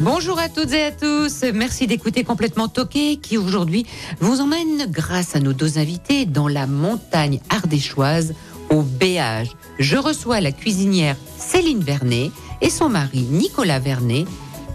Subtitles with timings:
[0.00, 1.44] Bonjour à toutes et à tous.
[1.52, 3.84] Merci d'écouter complètement Toqué qui aujourd'hui
[4.20, 8.34] vous emmène grâce à nos deux invités dans la montagne ardéchoise
[8.70, 9.50] au Béage.
[9.78, 12.30] Je reçois la cuisinière Céline Vernet
[12.62, 14.24] et son mari Nicolas Vernet,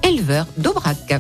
[0.03, 1.19] éleveur d'Aubrac.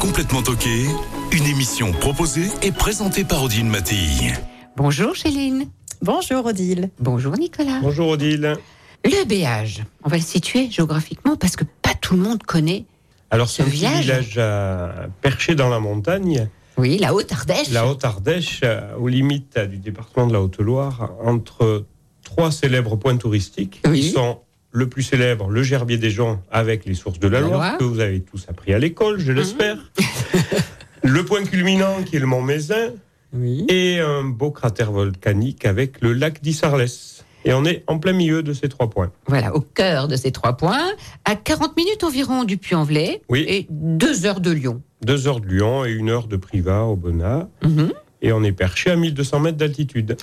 [0.00, 0.86] Complètement toqué,
[1.30, 4.32] une émission proposée et présentée par Odile Mattei.
[4.76, 5.66] Bonjour Céline.
[6.02, 6.90] Bonjour Odile.
[6.98, 7.78] Bonjour Nicolas.
[7.80, 8.56] Bonjour Odile.
[9.04, 12.86] Le Béage, on va le situer géographiquement parce que pas tout le monde connaît.
[13.30, 17.70] Alors, c'est Ce un petit village euh, perché dans la montagne, Oui, la Haute-Ardèche.
[17.70, 21.84] la Haute-Ardèche, euh, aux limites euh, du département de la Haute-Loire, entre
[22.24, 24.00] trois célèbres points touristiques Oui.
[24.00, 24.40] qui sont
[24.72, 27.72] le plus célèbre, le Gerbier des Joncs avec les sources de la, La Loire, Loire.
[27.72, 27.78] Mhm.
[27.78, 29.76] que vous avez tous appris à l'école, je l'espère.
[31.02, 32.90] le point culminant qui est le Mont Mézin
[33.32, 33.64] Oui.
[33.68, 37.09] et un beau cratère volcanique avec le lac d'Issarlès.
[37.44, 39.10] Et on est en plein milieu de ces trois points.
[39.26, 40.86] Voilà, au cœur de ces trois points,
[41.24, 43.44] à 40 minutes environ du Puy-en-Velay Oui.
[43.48, 44.82] et deux heures de Lyon.
[45.02, 47.48] Deux heures de Lyon et une heure de Privas au Bonnat.
[47.62, 47.92] Mhm.
[48.22, 50.18] Et on est perché à 1200 mètres d'altitude.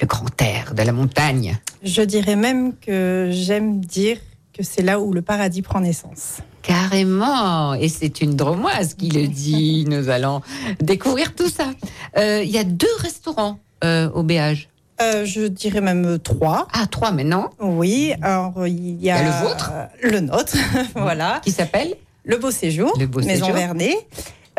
[0.00, 1.58] Le grand air de la montagne.
[1.82, 4.18] Je dirais même que j'aime dire
[4.56, 6.38] que c'est là où le paradis prend naissance.
[6.62, 9.84] Carrément, et c'est une dromoise qui le dit.
[9.88, 10.42] Nous allons
[10.80, 11.70] découvrir tout ça.
[12.16, 14.68] Euh, Il y a deux restaurants euh, au Béage.
[15.02, 16.68] Euh, je dirais même trois.
[16.72, 20.56] Ah, trois maintenant, Oui, alors il y a, Il y a le vôtre le nôtre,
[20.94, 23.56] voilà, qui s'appellent le Beau Séjour, Le Beau Maison Séjour.
[23.56, 24.06] Vernet.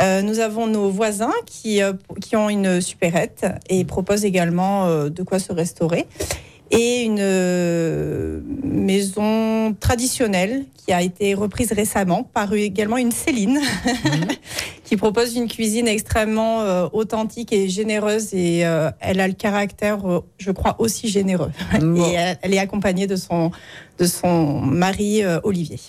[0.02, 5.09] Euh, nous avons nos voisins qui, euh, qui ont une supérette et proposent également euh,
[5.09, 6.08] de quoi se restaurer.
[6.72, 13.59] Et une euh, maison traditionnelle qui a été reprise récemment par également une Céline
[14.85, 20.06] qui propose une cuisine extrêmement euh, authentique et généreuse et euh, elle a le caractère,
[20.06, 21.51] euh, je crois, aussi généreux.
[21.79, 21.95] Bon.
[21.95, 23.51] Et elle, elle est accompagnée de son,
[24.00, 25.79] de son mari euh, Olivier.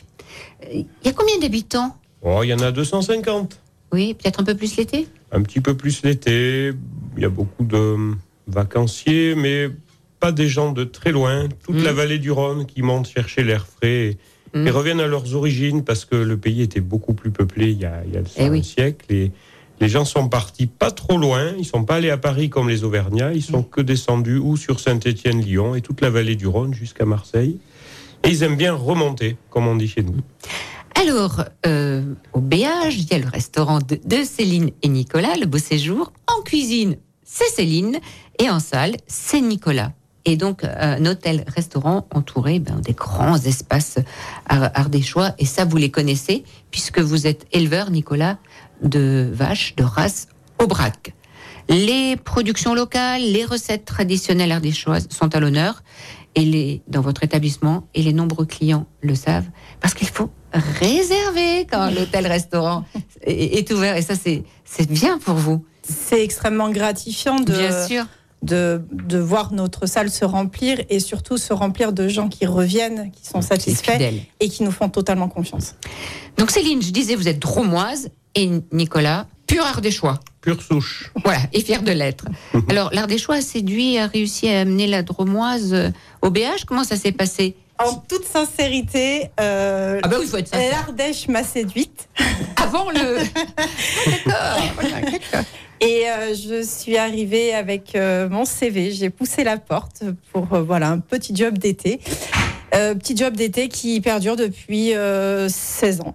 [0.73, 1.97] Il y a combien d'habitants?
[2.23, 3.59] Oh, il y en a 250.
[3.93, 5.09] Oui, peut-être un peu plus l'été?
[5.33, 6.73] Un petit peu plus l'été.
[7.17, 8.15] Il y a beaucoup de
[8.47, 9.69] vacanciers, mais
[10.23, 11.49] pas des gens de très loin.
[11.65, 11.83] Toute Mm.
[11.85, 14.19] la vallée du Rhône qui monte chercher l'air frais et,
[14.55, 14.67] Mm.
[14.69, 17.85] et reviennent à leurs origines parce que le pays était beaucoup plus peuplé il y
[17.87, 18.63] a, il y a Eh oui.
[18.63, 19.05] siècle.
[19.13, 19.33] Et
[19.81, 21.53] les gens sont partis pas trop loin.
[21.59, 23.33] Ils sont pas allés à Paris comme les Auvergnats.
[23.33, 27.59] Ils sont que descendus ou sur Saint-Étienne-Lyon et toute la vallée du Rhône jusqu'à Marseille.
[28.23, 30.15] Et ils aiment bien remonter, comme on dit chez nous.
[30.95, 35.47] Alors, euh, au Béage, il y a le restaurant de, de Céline et Nicolas, le
[35.47, 36.13] beau séjour.
[36.29, 37.99] En cuisine, c'est Céline.
[38.39, 39.93] Et en salle, c'est Nicolas.
[40.25, 43.99] Et donc, euh, un hôtel-restaurant entouré ben, des grands espaces
[44.49, 45.35] ar- ardéchois.
[45.39, 48.39] Et ça, vous les connaissez, puisque vous êtes éleveur, Nicolas,
[48.83, 50.29] de vaches de race
[50.59, 51.13] Aubrac.
[51.69, 55.83] Les productions locales, les recettes traditionnelles ardéchoises sont à l'honneur
[56.35, 59.47] et les, dans votre établissement et les nombreux clients le savent
[59.81, 62.85] parce qu'il faut réserver quand l'hôtel-restaurant
[63.23, 65.65] est, est ouvert et ça c'est c'est bien pour vous.
[65.83, 68.05] C'est extrêmement gratifiant de, Bien sûr.
[68.43, 73.11] De, de voir notre salle se remplir et surtout se remplir de gens qui reviennent,
[73.13, 74.01] qui sont satisfaits
[74.41, 75.75] et qui nous font totalement confiance.
[76.37, 80.19] Donc Céline, je disais vous êtes dromoise et Nicolas pur ardéchois.
[80.41, 81.13] Pure souche.
[81.25, 82.25] Voilà, et fier de l'être.
[82.69, 85.77] Alors l'ardéchois a séduit, a réussi à amener la dromoise
[86.21, 86.65] au BH.
[86.67, 87.55] Comment ça s'est passé?
[87.85, 90.29] En toute sincérité, euh, Ah bah oui,
[90.71, 92.09] l'Ardèche m'a séduite
[92.57, 93.19] Avant le.
[94.07, 95.43] D'accord.
[95.81, 98.93] et euh, je suis arrivée avec euh, mon CV.
[98.93, 102.01] J'ai poussé la porte pour voilà un petit job d'été.
[102.75, 106.15] Euh, petit job d'été qui perdure depuis euh, 16 ans.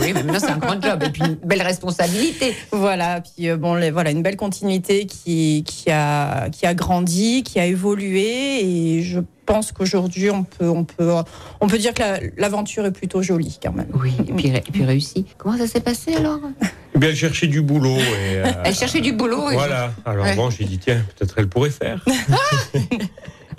[0.00, 2.54] Oui, mais maintenant c'est un grand job et puis une belle responsabilité.
[2.72, 7.42] Voilà, puis euh, bon, les- voilà une belle continuité qui, qui, a, qui a grandi,
[7.42, 8.64] qui a évolué,
[8.96, 11.12] et je pense qu'aujourd'hui on peut, on, peut,
[11.60, 13.88] on peut dire que la- l'aventure est plutôt jolie quand même.
[13.94, 15.26] Oui, et puis, et puis réussi.
[15.36, 16.40] Comment ça s'est passé alors?
[16.94, 17.96] Eh bien, elle cherchait du boulot.
[17.98, 19.50] Et, euh, Elle cherchait du boulot.
[19.50, 19.92] et- Voilà.
[20.06, 20.34] Alors Ouais.
[20.36, 22.02] bon, j'ai dit, tiens, peut-être elle pourrait faire.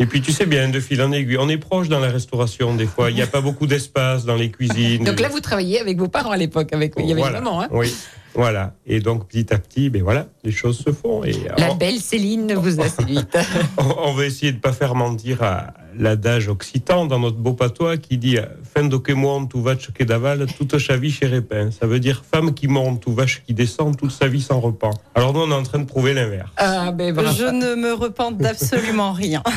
[0.02, 2.74] Et puis, tu sais bien, de fil en aiguille, on est proche dans la restauration
[2.74, 3.10] des fois.
[3.12, 5.04] Il n'y a pas beaucoup d'espace dans les cuisines.
[5.04, 7.40] Donc là, vous travailliez avec vos parents à l'époque, avec il y avait Voilà.
[7.40, 7.62] une maman.
[7.64, 7.94] Hein Oui.
[8.34, 8.74] Voilà.
[8.86, 11.24] Et donc, petit à petit, ben voilà, les choses se font.
[11.24, 13.38] Et La on, belle Céline vous a séduite.
[13.78, 18.18] on va essayer de pas faire mentir à l'adage occitan dans notre beau patois qui
[18.18, 21.72] dit fin monte ou vache qui d'aval, toute sa vie chez Répin.
[21.72, 24.94] Ça veut dire femme qui monte ou vache qui descend, toute sa vie sans repent.
[25.16, 26.52] Alors nous, on est en train de prouver l'inverse.
[26.58, 27.16] ah, ben.
[27.38, 29.44] Je ne me repente d'absolument rien.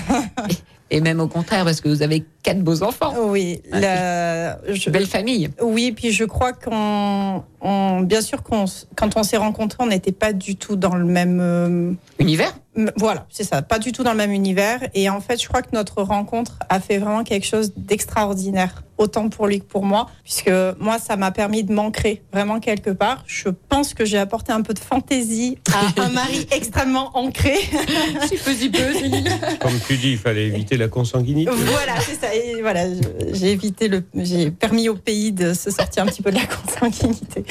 [0.95, 3.15] Et même au contraire, parce que vous avez quatre beaux enfants.
[3.29, 5.49] Oui, la- je- Belle famille.
[5.63, 10.13] oui, puis je crois qu'on, on- bien sûr, qu'on, quand on s'est rencontrés, on n'était
[10.13, 11.39] pas du tout dans le même.
[11.41, 12.55] euh, Univers
[12.97, 14.81] voilà, c'est ça, pas du tout dans le même univers.
[14.95, 19.29] Et en fait, je crois que notre rencontre a fait vraiment quelque chose d'extraordinaire, autant
[19.29, 23.25] pour lui que pour moi, puisque moi, ça m'a permis de m'ancrer vraiment quelque part.
[23.27, 27.55] Je pense que j'ai apporté un peu de fantaisie à un mari extrêmement ancré.
[28.23, 29.29] Si peu, si peu, Céline.
[29.61, 31.51] Comme tu dis, il fallait éviter la consanguinité.
[31.51, 32.35] Voilà, c'est ça.
[32.35, 32.85] Et voilà,
[33.33, 36.47] j'ai évité le, j'ai permis au pays de se sortir un petit peu de la
[36.47, 37.45] consanguinité.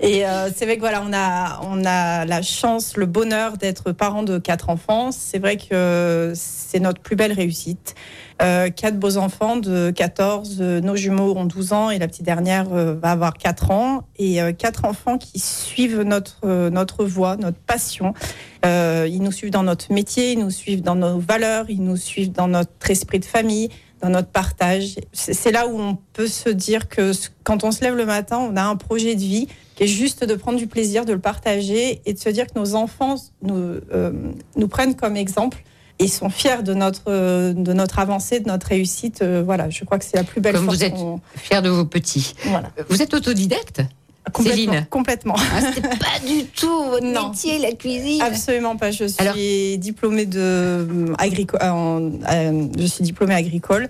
[0.00, 3.92] Et euh, c'est vrai que voilà, on a, on a la chance, le bonheur d'être
[3.92, 5.10] parents de quatre enfants.
[5.12, 7.94] C'est vrai que c'est notre plus belle réussite.
[8.42, 12.24] Euh, quatre beaux enfants de 14, euh, nos jumeaux ont 12 ans et la petite
[12.24, 14.02] dernière euh, va avoir 4 ans.
[14.16, 18.12] Et euh, quatre enfants qui suivent notre, euh, notre voie, notre passion.
[18.66, 21.96] Euh, ils nous suivent dans notre métier, ils nous suivent dans nos valeurs, ils nous
[21.96, 23.70] suivent dans notre esprit de famille,
[24.02, 24.96] dans notre partage.
[25.12, 27.12] C'est là où on peut se dire que
[27.42, 30.24] quand on se lève le matin, on a un projet de vie qui est juste
[30.24, 33.76] de prendre du plaisir, de le partager et de se dire que nos enfants nous,
[34.56, 35.62] nous prennent comme exemple
[35.98, 39.22] et sont fiers de notre, de notre avancée, de notre réussite.
[39.22, 41.62] Euh, voilà, je crois que c'est la plus belle Comme force vous êtes qu'on- Fier
[41.62, 42.34] de vos petits.
[42.44, 42.70] Voilà.
[42.88, 43.82] Vous êtes autodidacte
[44.32, 44.72] Complètement.
[44.72, 44.86] Céline.
[44.90, 45.34] Complètement.
[45.38, 47.28] ah, C'était pas du tout votre Non.
[47.30, 48.20] métier, la cuisine.
[48.22, 48.90] Absolument pas.
[48.90, 49.34] Je suis Alors-
[49.78, 53.88] diplômée de euh, agrico- euh, je suis diplômée agricole.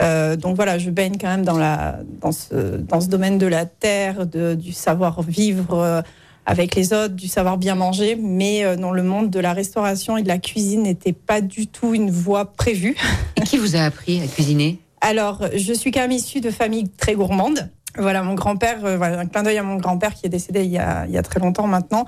[0.00, 3.46] Euh, donc voilà, je baigne quand même dans la dans ce dans ce domaine de
[3.46, 6.02] la terre, de, du savoir vivre euh,
[6.46, 10.16] avec les autres, du savoir bien manger, mais euh, dans le monde de la restauration
[10.16, 12.96] et de la cuisine n'était pas du tout une voie prévue.
[13.36, 14.78] Et qui vous a appris à cuisiner?
[15.00, 17.70] Alors, je suis quand même issue de famille très gourmande.
[17.96, 20.70] Voilà, mon grand-père, euh, voilà, un clin d'œil à mon grand-père qui est décédé il
[20.70, 22.06] y a, il y a très longtemps maintenant,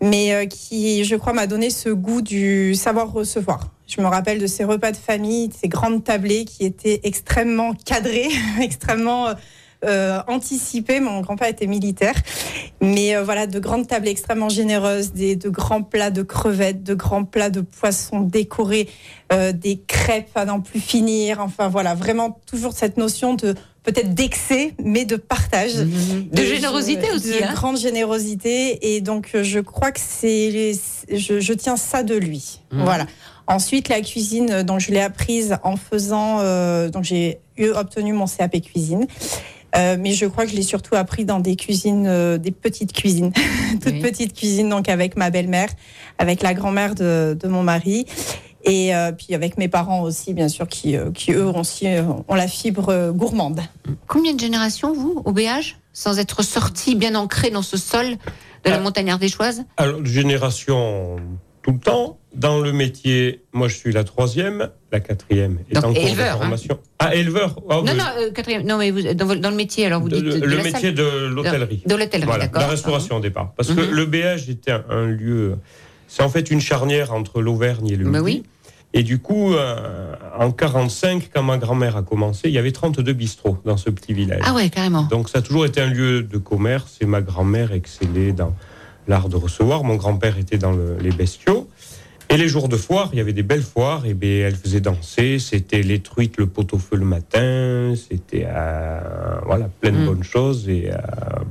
[0.00, 3.70] mais euh, qui, je crois, m'a donné ce goût du savoir recevoir.
[3.86, 7.74] Je me rappelle de ces repas de famille, de ces grandes tablées qui étaient extrêmement
[7.74, 8.30] cadrées,
[8.60, 9.28] extrêmement
[9.84, 11.00] euh, anticipées.
[11.00, 12.14] Mon grand-père était militaire,
[12.80, 16.94] mais euh, voilà, de grandes tables extrêmement généreuses, des, de grands plats de crevettes, de
[16.94, 18.88] grands plats de poissons décorés,
[19.32, 21.40] euh, des crêpes à n'en plus finir.
[21.40, 23.54] Enfin voilà, vraiment toujours cette notion de
[23.86, 25.74] peut-être d'excès, mais de partage.
[25.76, 27.30] De générosité aussi.
[27.30, 27.52] De hein.
[27.54, 28.94] grande générosité.
[28.94, 30.72] Et donc, euh, je crois que c'est.
[31.10, 32.60] Je, je tiens ça de lui.
[32.72, 33.06] Voilà.
[33.46, 36.40] Ensuite, la cuisine, euh, donc je l'ai apprise en faisant.
[36.40, 39.06] euh, donc, j'ai eu obtenu mon CAP cuisine.
[39.76, 42.92] Euh, mais je crois que je l'ai surtout appris dans des cuisines, euh, des petites
[42.92, 43.32] cuisines,
[43.82, 44.00] toutes Oui.
[44.00, 45.68] petites cuisines, donc avec ma belle-mère,
[46.18, 48.06] avec la grand-mère de, de mon mari,
[48.64, 52.02] et euh, puis avec mes parents aussi, bien sûr, qui, euh, qui eux aussi euh,
[52.28, 53.60] ont la fibre euh, gourmande.
[54.08, 58.16] Combien de générations, vous, au BH Sans être sorti bien ancré dans ce sol
[58.64, 58.80] de la Ah.
[58.80, 59.64] montagne ardéchoise?
[59.76, 61.16] Alors, génération
[61.62, 62.18] tout le temps.
[62.36, 66.08] Dans le métier, moi, je suis la troisième, la quatrième est Donc, en cours de
[66.08, 66.38] éleveur, hein.
[66.38, 66.78] formation.
[66.98, 68.64] Ah, éleveur Ah, Non, non, euh, quatrième.
[68.66, 70.40] Non, mais vous, dans, le métier, alors vous De- dites.
[70.42, 71.82] de- le métier salle- de l'hôtellerie.
[71.86, 72.60] De l'hôtellerie, Voilà, d'accord.
[72.62, 73.52] la restauration au départ.
[73.56, 73.90] Parce que Mhm.
[73.90, 75.56] le BH était un, un lieu.
[76.08, 78.18] C'est en fait une charnière entre l'Auvergne et le Midi.
[78.22, 78.42] oui.
[78.92, 83.12] Et du coup, euh, en 45, quand ma grand-mère a commencé, il y avait 32
[83.12, 84.40] bistrots dans ce petit village.
[84.44, 85.02] Ah ouais, carrément.
[85.04, 88.54] Donc ça a toujours été un lieu de commerce et ma grand-mère excellait dans
[89.08, 89.84] l'art de recevoir.
[89.84, 91.68] Mon grand-père était dans le- les bestiaux.
[92.28, 94.80] Et les jours de foire, il y avait des belles foires, et bien elle faisait
[94.80, 99.00] danser, c'était les truites, le pot-au-feu le matin, c'était euh,
[99.44, 100.06] voilà, plein de Mm.
[100.06, 100.96] bonnes choses et euh,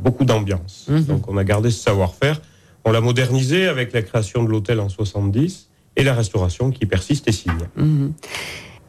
[0.03, 0.85] beaucoup d'ambiance.
[0.89, 1.03] Mhm.
[1.05, 2.41] Donc on a gardé ce savoir-faire,
[2.83, 7.27] on l'a modernisé avec la création de l'hôtel en 70 et la restauration qui persiste
[7.29, 7.53] et signe.
[7.77, 8.11] Mhm.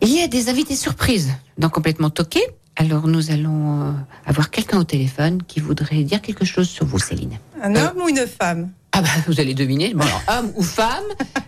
[0.02, 2.40] Il y a des invités surprises dans Complètement Toqué.
[2.76, 3.92] Alors nous allons euh,
[4.26, 7.38] avoir quelqu'un au téléphone qui voudrait dire quelque chose sur vous, Céline.
[7.62, 8.70] Un Euh, homme ou une femme?
[8.92, 9.94] Ah bah vous allez deviner.
[9.94, 11.04] Bon, alors, homme ou femme.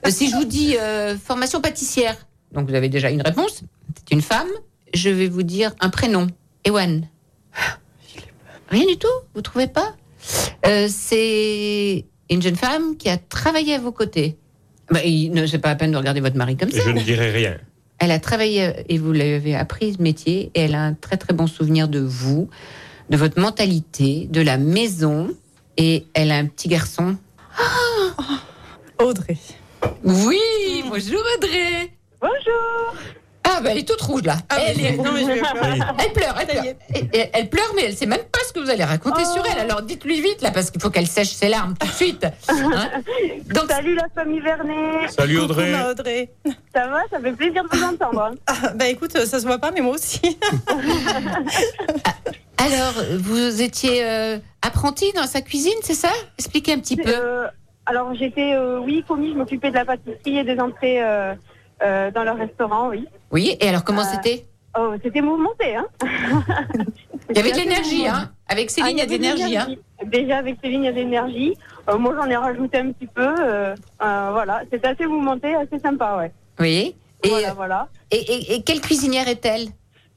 [0.07, 2.17] Euh, si je vous dis euh, formation pâtissière,
[2.53, 3.63] donc vous avez déjà une réponse.
[3.97, 4.49] C'est une femme.
[4.95, 6.29] Je vais vous dire un prénom.
[6.65, 7.07] Ewan.
[8.71, 9.07] Rien du tout.
[9.35, 9.95] Vous trouvez pas?
[10.67, 14.37] Euh, C'est une jeune femme qui a travaillé à vos côtés.
[14.91, 16.81] Bah, il ne c'est pas la peine de regarder votre mari comme ça.
[16.83, 17.59] Je ne dirai rien.
[17.99, 21.35] Elle a travaillé et vous l'avez appris ce métier et elle a un très très
[21.35, 22.49] bon souvenir de vous,
[23.11, 25.31] de votre mentalité, de la maison
[25.77, 27.17] et elle a un petit garçon.
[29.01, 29.37] Audrey.
[30.05, 30.41] Oui,
[30.89, 31.91] bonjour Audrey.
[32.21, 32.95] Bonjour.
[33.49, 34.37] Ah Ah, bah, elle est toute rouge là.
[34.51, 35.49] Ah, elle, mais- est- non, mais je vais pas.
[36.05, 36.65] elle pleure, elle pleure.
[37.13, 39.33] et- Elle pleure, mais elle sait même pas ce que vous allez raconter Oh.
[39.35, 39.59] sur elle.
[39.59, 42.27] Alors dites-lui vite là, parce qu'il faut qu'elle sèche ses larmes tout de suite.
[42.49, 42.91] Hein
[43.55, 45.73] Donc, Salut la famille Vernet, Salut Audrey.
[46.75, 47.01] ça va?
[47.11, 48.21] Ça fait plaisir de vous entendre.
[48.23, 48.35] hein.
[48.47, 50.21] Ah, bah écoute, ça se voit pas, mais moi aussi.
[52.59, 56.11] alors, vous étiez euh, apprenti dans sa cuisine, c'est ça?
[56.39, 57.11] Expliquez un petit peu.
[57.15, 57.47] Euh,
[57.87, 61.35] alors j'étais, euh, oui, commis, je m'occupais de la pâtisserie et des entrées euh,
[61.83, 63.07] euh, dans leur restaurant, oui.
[63.31, 64.47] Oui, et alors comment Euh, c'était
[64.79, 65.87] Oh, c'était mouvementé, hein
[67.31, 69.57] Il y avait de l'énergie, hein Avec Ah, Céline, il y a de avait l'énergie,
[69.57, 69.67] hein
[70.05, 71.55] Déjà avec Céline, il y a de l'énergie.
[71.89, 73.35] Euh, moi, j'en ai rajouté un petit peu.
[73.39, 76.33] euh, voilà, c'était assez mouvementé, assez sympa, ouais.
[76.61, 76.95] Oui.
[77.25, 77.89] Et, voilà, voilà.
[78.13, 79.69] et, et- et quelle cuisinière est-elle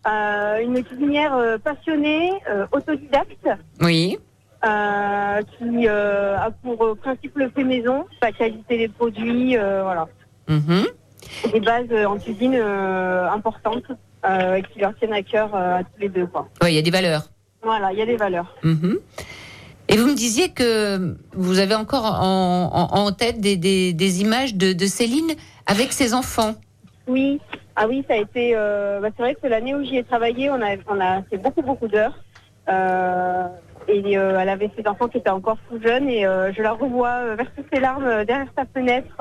[0.05, 2.31] une cuisinière passionnée,
[2.71, 3.47] autodidacte,
[3.81, 4.17] Oui.
[4.61, 10.07] qui a pour principe le fait maison, la qualité des produits, voilà.
[10.47, 10.85] Mhm.
[11.53, 13.83] Des bases euh, en cuisine euh, importantes
[14.25, 16.27] euh, et qui leur tiennent à cœur à tous les deux.
[16.61, 17.29] Ouais, il y a des valeurs.
[17.63, 18.55] Voilà, il y a des valeurs.
[18.63, 18.97] Mhm.
[19.89, 24.21] Et vous me disiez que vous avez encore en, en- en tête des, des- des
[24.21, 25.31] images de, de Céline
[25.67, 26.53] avec ses enfants.
[27.07, 27.41] Oui,
[27.75, 28.53] ah oui, ça a été.
[28.55, 31.37] euh, bah, c'est vrai que l'année où j'y ai travaillé, on a, on a fait
[31.37, 32.17] beaucoup, beaucoup d'heures.
[32.69, 33.47] Euh,
[33.87, 37.35] et euh, elle avait ses enfants qui étaient encore tout jeunes et je la revois
[37.35, 39.15] verser ses larmes derrière sa fenêtre,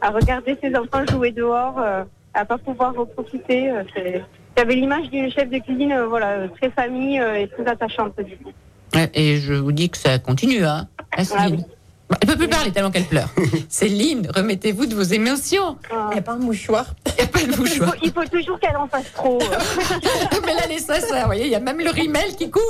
[0.00, 3.70] à regarder ses enfants jouer dehors, euh, à pas pouvoir en profiter.
[3.70, 4.22] euh, c'est-
[4.56, 8.36] J'avais l'image d'une chef de cuisine, euh, voilà, très famille euh, et très attachante du
[8.38, 8.52] coup.
[8.94, 11.64] Ouais, Et je vous dis que ça continue, hein, à Céline.
[12.08, 13.28] Bah, Elle peut plus parler tellement qu'elle pleure.
[13.68, 15.76] Céline, remettez-vous de vos émotions.
[15.92, 16.94] Euh, Il n'y a pas un mouchoir.
[17.06, 17.94] Il n'y a pas de il, faut, mouchoir.
[18.02, 19.40] il faut toujours qu'elle en fasse trop.
[20.46, 22.62] Mais là, elle est sincère, vous voyez, il y a même le rimel qui coule.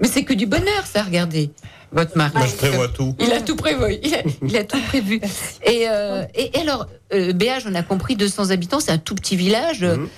[0.00, 1.50] Mais c'est que du bonheur, ça, regardez.
[1.92, 2.32] Votre mari.
[2.34, 3.14] Moi, je prévois tout.
[3.20, 3.96] Il a tout prévu.
[4.02, 5.20] Il a, il a tout prévu.
[5.64, 9.14] Et, euh, et, et alors, euh, Béage, on a compris 200 habitants, c'est un tout
[9.14, 9.82] petit village.
[9.82, 10.08] Mhm.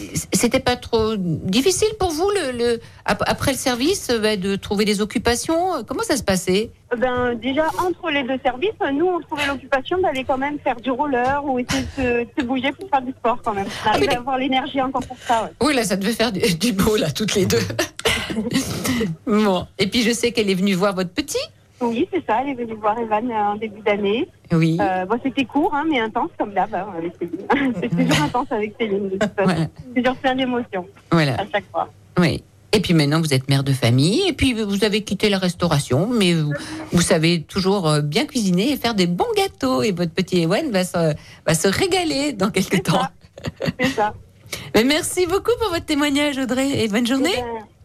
[0.00, 4.36] Euh, C'était pas trop difficile pour vous, le, le- ap- après le service, euh, bah,
[4.36, 6.70] de trouver des occupations Comment ça se passait?
[6.96, 10.90] Ben, déjà, entre les deux services, nous, on trouvait l'occupation d'aller quand même faire du
[10.90, 13.66] roller ou essayer de se, de bouger pour faire du sport quand même.
[13.84, 15.44] On arrive à avoir l'énergie encore pour ça.
[15.44, 15.50] ouais.
[15.68, 17.58] Oui, là, ça devait faire du, du beau, là, toutes les deux.
[19.26, 19.66] bon.
[19.78, 21.38] Et puis, je sais qu'elle est venue voir votre petit.
[21.80, 22.40] Oui, c'est ça.
[22.42, 24.28] Elle est venue voir Evan euh, en début d'année.
[24.52, 24.78] Oui.
[24.80, 27.74] Euh, bon, c'était court, hein, mais intense comme d'hab hein, avec Céline.
[27.80, 29.08] c'est toujours intense avec Céline.
[29.08, 29.32] De toute façon.
[29.44, 29.66] Voilà.
[29.94, 31.34] C'est toujours plein d'émotions voilà.
[31.34, 31.88] à chaque fois.
[32.18, 32.42] Oui.
[32.72, 36.08] Et puis maintenant, vous êtes mère de famille, et puis vous avez quitté la restauration,
[36.08, 36.52] mais vous,
[36.90, 39.82] vous savez toujours euh, bien cuisiner et faire des bons gâteaux.
[39.82, 41.14] Et votre petit Ewen va se,
[41.46, 43.02] va se régaler dans quelques temps.
[43.78, 44.14] C'est ça.
[44.74, 47.34] Mais merci beaucoup pour votre témoignage, Audrey, et bonne journée.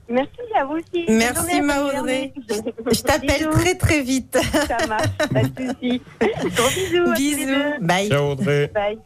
[0.10, 1.06] Merci à vous aussi.
[1.08, 2.34] Merci, Bonne journée à ma vous, Audrey.
[2.48, 2.74] Vernet.
[2.92, 3.52] Je t'appelle Bisous.
[3.52, 4.38] très très vite.
[4.68, 6.02] Ça marche, pas de soucis.
[6.20, 7.12] Gros bisous.
[7.12, 7.46] à tous les Bisous.
[7.46, 7.86] deux.
[7.86, 8.10] Bye.
[8.10, 8.72] Ciao Audrey.
[8.74, 8.98] Bye.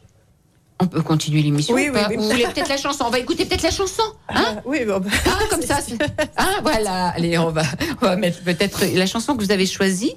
[0.80, 2.18] On peut continuer l'émission Oui, ou pas oui, oui.
[2.18, 4.02] Vous voulez peut-être la chanson On va écouter peut-être la chanson.
[4.30, 5.80] Hein Ah, oui, bon, bah, Ah, comme ça.
[5.82, 5.98] c'est-
[6.36, 7.10] Ah, voilà.
[7.10, 7.62] Allez, on va,
[8.02, 10.16] on va mettre peut-être la chanson que vous avez choisie.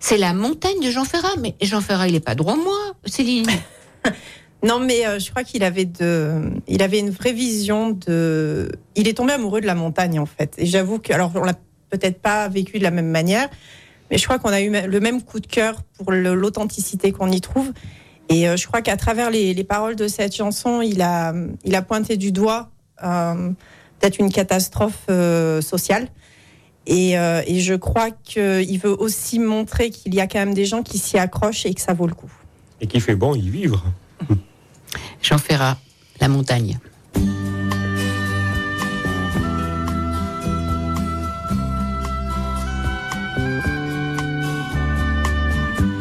[0.00, 1.36] C'est La montagne de Jean Ferrat.
[1.40, 3.46] Mais Jean Ferrat, il n'est pas droit moi, Céline.
[4.62, 8.70] Non, mais euh, je crois qu'il avait de, il avait une vraie vision de.
[8.96, 10.54] Il est tombé amoureux de la montagne en fait.
[10.58, 11.54] Et j'avoue que, alors on l'a
[11.90, 13.48] peut-être pas vécu de la même manière,
[14.10, 17.40] mais je crois qu'on a eu le même coup de cœur pour l'authenticité qu'on y
[17.40, 17.72] trouve.
[18.28, 21.32] Et euh, je crois qu'à travers les, les paroles de cette chanson, il a,
[21.64, 22.70] il a pointé du doigt
[23.02, 23.50] euh,
[23.98, 26.08] peut-être une catastrophe euh, sociale.
[26.90, 30.82] Et, et je crois qu'il veut aussi montrer qu'il y a quand même des gens
[30.82, 32.32] qui s'y accrochent et que ça vaut le coup.
[32.80, 33.84] Et qui fait bon y vivre.
[35.22, 35.76] Jean Ferrat,
[36.20, 36.78] La montagne.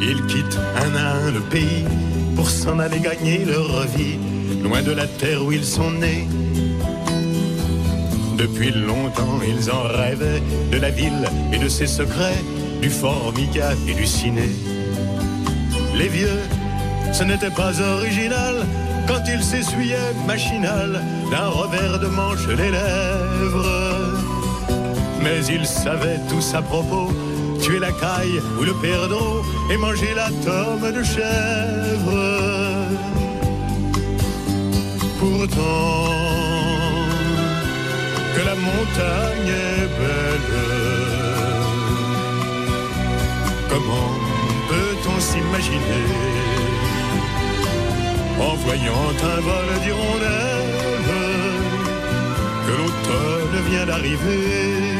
[0.01, 1.85] Ils quittent un à un le pays
[2.35, 4.17] pour s'en aller gagner leur vie,
[4.63, 6.27] loin de la terre où ils sont nés.
[8.37, 12.43] Depuis longtemps, ils en rêvaient de la ville et de ses secrets,
[12.81, 14.49] du formica et du ciné.
[15.95, 16.39] Les vieux,
[17.11, 18.65] ce n'était pas original
[19.07, 24.17] quand ils s'essuyaient machinal d'un revers de manche les lèvres.
[25.21, 27.11] Mais ils savaient tous à propos
[27.61, 32.19] tuer la caille ou le perdreau et manger la tome de chèvre.
[35.19, 36.13] Pourtant,
[38.35, 40.55] que la montagne est belle,
[43.69, 44.11] comment
[44.69, 46.76] peut-on s'imaginer
[48.39, 50.57] en voyant un vol d'hirondelles
[52.65, 54.97] que l'automne vient d'arriver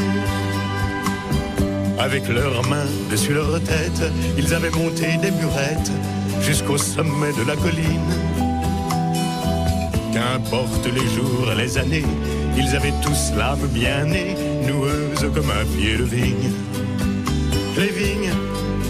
[2.00, 4.04] Avec leurs mains dessus leur tête,
[4.38, 5.92] ils avaient monté des murettes
[6.42, 8.14] jusqu'au sommet de la colline.
[10.14, 12.06] Qu'importe les jours, les années,
[12.56, 14.36] ils avaient tous l'âme bien née,
[14.68, 16.52] noueuse comme un pied de vigne.
[17.78, 18.34] Les vignes,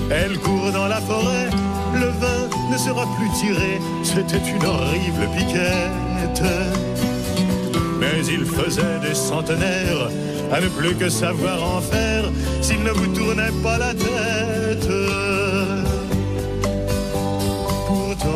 [0.10, 1.50] elles courent dans la forêt,
[1.94, 6.44] le vin ne sera plus tiré, c'était une horrible piquette.
[8.00, 10.10] Mais il faisait des centenaires
[10.52, 12.26] à ne plus que savoir en faire
[12.62, 14.90] s'il ne vous tournait pas la tête.
[17.88, 18.28] Pourtant,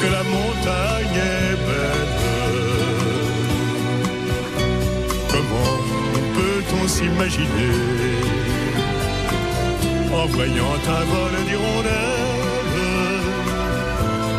[0.00, 2.14] que la montagne est belle,
[5.30, 5.78] comment
[6.34, 8.43] peut-on s'imaginer
[10.14, 12.14] en voyant un vol d'hirondelles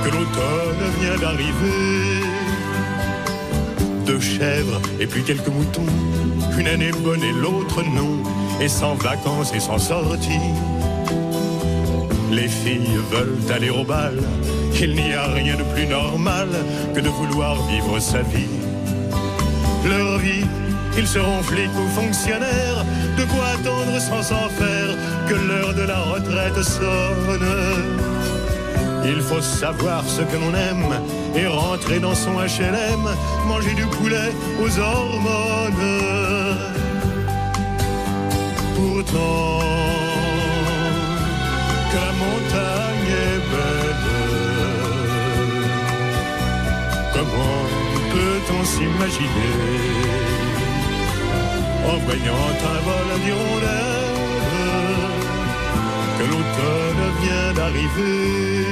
[0.04, 2.16] que l'automne vient d'arriver
[4.06, 5.86] deux chèvres et puis quelques moutons.
[6.58, 8.22] Une année bonne et l'autre non,
[8.62, 10.48] et sans vacances et sans sortie.
[12.32, 14.18] Les filles veulent aller au bal,
[14.80, 16.50] il n'y a rien de plus normal
[16.94, 18.56] que de vouloir vivre sa vie.
[19.88, 20.46] Leur vie,
[20.98, 22.75] ils seront flics ou fonctionnaires,
[23.18, 24.90] de quoi attendre sans s'en faire
[25.28, 27.50] que l'heure de la retraite sonne.
[29.06, 30.86] Il faut savoir ce que l'on aime
[31.36, 33.04] et rentrer dans son HLM,
[33.48, 34.32] manger du poulet
[34.62, 35.74] aux hormones.
[38.76, 39.60] Pourtant,
[41.92, 44.06] que la montagne est belle,
[47.14, 47.66] comment
[48.12, 50.25] peut-on s'imaginer
[51.88, 53.96] en voyant un vol d'hirondelles
[56.18, 58.66] que l'automne vient d'arriver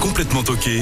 [0.00, 0.80] Complètement toqué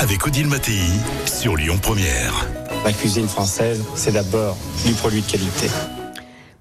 [0.00, 0.80] avec Odile Mattei
[1.24, 2.46] sur Lyon Première.
[2.84, 5.68] La cuisine française, c'est d'abord du produit de qualité.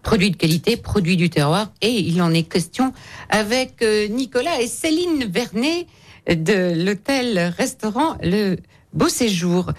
[0.01, 2.93] Produit de qualité, produit du terroir, et il en est question
[3.29, 5.87] avec euh, Nicolas et Céline Vernet
[6.27, 8.57] de l'hôtel-restaurant Le
[8.93, 9.71] Beau Séjour.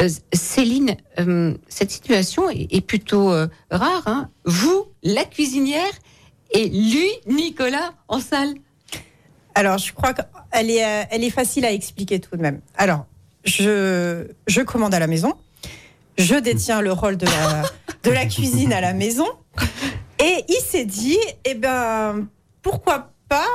[0.00, 4.02] Euh, Céline, euh, cette situation est, plutôt euh, rare.
[4.06, 5.92] Hein Vous, la cuisinière,
[6.52, 8.54] et lui, Nicolas, en salle.
[9.54, 12.60] Alors, je crois qu'elle est, elle est facile à expliquer tout de même.
[12.76, 13.06] Alors,
[13.44, 15.34] je, je commande à la maison.
[16.18, 17.62] Je détiens le rôle de la,
[18.02, 19.26] de la cuisine à la maison.
[20.18, 22.26] Et il s'est dit, eh ben,
[22.62, 23.46] pourquoi pas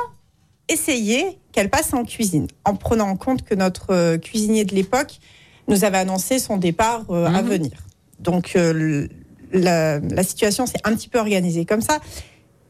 [0.72, 5.18] essayer qu'elle passe en cuisine, en prenant en compte que notre euh, cuisinier de l'époque
[5.68, 7.48] nous avait annoncé son départ euh, à Mhm.
[7.48, 7.72] venir.
[8.18, 9.08] Donc, euh,
[9.52, 11.98] la, la situation s'est un petit peu organisée comme ça.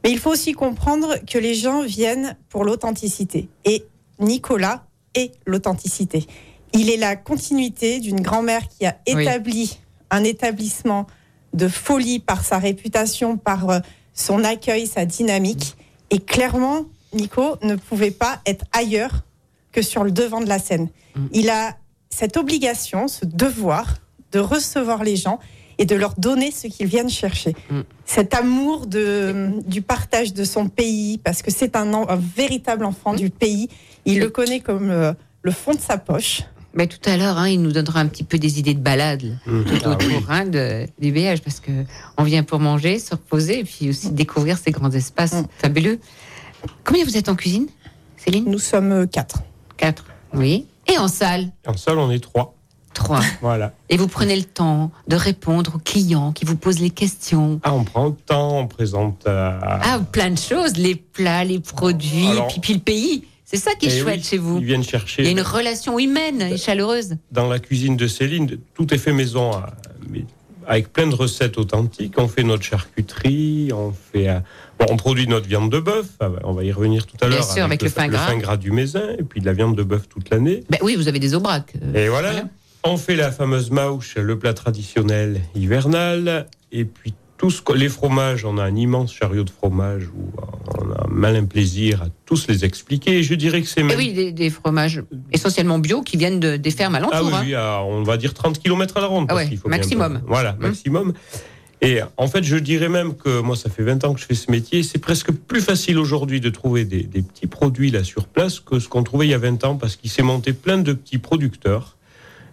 [0.03, 3.49] Mais il faut aussi comprendre que les gens viennent pour l'authenticité.
[3.65, 3.85] Et
[4.19, 6.27] Nicolas est l'authenticité.
[6.73, 9.23] Il est la continuité d'une grand-mère qui a Oui.
[9.23, 9.79] établi
[10.11, 11.07] un établissement
[11.53, 13.83] de folie par sa réputation, par
[14.15, 15.77] son accueil, sa dynamique.
[16.11, 19.23] Et clairement, Nico ne pouvait pas être ailleurs
[19.73, 20.89] que sur le devant de la scène.
[21.17, 21.27] Mm.
[21.33, 21.77] Il a
[22.09, 23.97] cette obligation, ce devoir
[24.33, 25.39] de recevoir les gens
[25.79, 27.55] et de leur donner ce qu'ils viennent chercher.
[27.71, 27.81] Mm.
[28.05, 33.15] Cet amour de, du partage de son pays, parce que c'est un, un véritable enfant
[33.15, 33.69] du pays.
[34.05, 36.43] Il le connaît comme euh, le fond de sa poche.
[36.75, 39.37] Mais tout à l'heure, hein, il nous donnera un petit peu des idées de balade
[39.47, 39.65] Mmh.
[39.65, 40.25] tout Ah autour oui.
[40.29, 41.73] hein, de, du BH, parce que
[42.17, 45.47] on vient pour manger, se reposer, et puis aussi découvrir ces grands espaces Mm.
[45.59, 45.99] fabuleux.
[46.85, 47.67] Combien vous êtes en cuisine,
[48.17, 48.45] Céline?
[48.51, 49.43] Nous sommes euh, quatre.
[49.77, 50.05] Quatre.
[50.35, 50.67] Oui.
[50.87, 51.49] Et en salle?
[51.67, 52.55] En salle, on est trois.
[52.95, 53.21] Trois.
[53.41, 53.73] Voilà.
[53.89, 57.61] Et vous prenez le temps de répondre aux clients qui vous posent les questions.
[57.63, 59.25] Ah, on prend le temps, on présente.
[59.27, 63.25] euh, Ah, plein de choses, les plats, les produits, Alors- puis, puis le pays.
[63.45, 64.59] C'est ça qui est eh chouette oui, chez vous.
[64.59, 65.23] Ils viennent chercher.
[65.23, 67.17] Il y a une relation humaine et chaleureuse.
[67.33, 69.71] Dans la cuisine de Céline, tout est fait maison, à-
[70.09, 70.25] mais
[70.71, 72.15] avec plein de recettes authentiques.
[72.17, 74.29] On fait notre charcuterie, on fait.
[74.29, 74.39] euh,
[74.79, 76.07] bon, on produit notre viande de bœuf.
[76.21, 77.45] ah, On va y revenir tout à Bien l'heure.
[77.53, 78.57] sûr, avec le fin gras.
[78.57, 80.63] du Mézin, et puis de la viande de bœuf toute l'année.
[80.71, 81.75] Ben oui, vous avez des aubracs.
[81.83, 82.31] euh, Et voilà.
[82.31, 82.49] Voilà.
[82.85, 86.47] On fait la fameuse mauche, le plat traditionnel hivernal.
[86.71, 90.31] Et puis, que- les fromages, on a un immense chariot de fromage où
[90.79, 93.23] on a un malin plaisir à tous les expliquer.
[93.23, 93.97] Je dirais que c'est même.
[93.97, 97.17] Oui, des, des fromages essentiellement bio qui viennent de, des fermes alentours.
[97.17, 97.43] Ah oui, hein.
[97.45, 99.27] oui, à, on va dire 30 km à la ronde.
[99.29, 100.21] Ah parce ouais, qu'il faut bien maximum.
[100.27, 101.13] voilà, maximum.
[101.83, 104.35] Et en fait, je dirais même que moi, ça fait 20 ans que je fais
[104.35, 104.83] ce métier.
[104.83, 108.79] C'est presque plus facile aujourd'hui de trouver des, des petits produits là sur place que
[108.79, 111.17] ce qu'on trouvait il y a 20 ans parce qu'il s'est monté plein de petits
[111.17, 111.97] producteurs,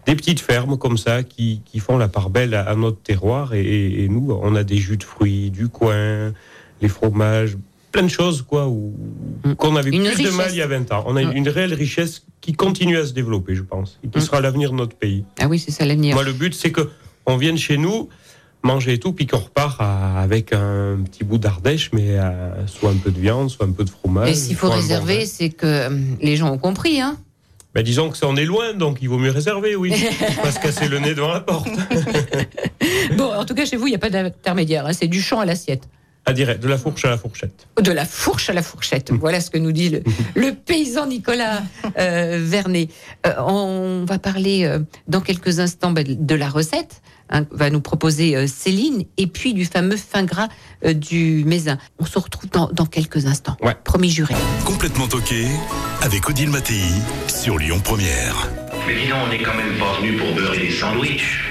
[0.08, 3.54] des petites fermes comme ça qui, qui font la part belle à, à notre terroir.
[3.54, 6.34] Et, et nous, on a des jus de fruits du coin,
[6.82, 7.58] les fromages
[7.92, 8.94] plein de choses quoi, où-
[9.58, 9.94] qu'on avait Mm.
[9.94, 11.04] Une plus de mal il y a 20 ans.
[11.08, 11.38] On a une, Mm.
[11.38, 14.22] une réelle richesse qui continue à se développer, je pense, et qui Mm.
[14.22, 15.24] sera l'avenir de notre pays.
[15.40, 16.14] Ah oui, c'est ça l'avenir.
[16.16, 16.90] Moi, le but, c'est que
[17.26, 18.08] on vienne chez nous,
[18.64, 22.92] manger et tout, puis qu'on repart à- avec un petit bout d'Ardèche, mais euh, soit
[22.92, 24.30] un peu de viande, soit un peu de fromage.
[24.30, 27.18] Et s'il faut bon réserver, c'est que hum, les gens ont compris, hein.
[27.74, 29.92] Ben, disons que ça, on est loin, donc il vaut mieux réserver, oui.
[30.42, 31.68] Pas se casser le nez devant la porte.
[33.16, 34.86] Bon, en tout cas, chez vous, il n'y a pas d'intermédiaire.
[34.86, 35.88] hein, c'est du champ à l'assiette.
[36.30, 37.68] À direct, de la fourche à la fourchette.
[37.82, 39.12] De la fourche à la fourchette.
[39.14, 40.04] Voilà ce que nous dit le,
[40.36, 41.64] le paysan Nicolas
[41.98, 42.90] euh, Vernet.
[43.26, 47.02] Euh, on va parler euh, dans quelques instants bah, de la recette.
[47.30, 50.50] hein, va nous proposer euh, Céline et puis du fameux fin gras
[50.86, 51.78] euh, du Mézin.
[51.98, 53.56] On se retrouve dans, dans quelques instants.
[53.62, 53.76] Ouais.
[53.86, 54.36] Promis juré.
[54.66, 55.46] Complètement toqué
[56.02, 56.82] avec Odile Mattei
[57.28, 58.50] sur Lyon Première.
[58.86, 61.47] Mais dis donc, on n'est quand même pas venu pour beurrer des sandwichs.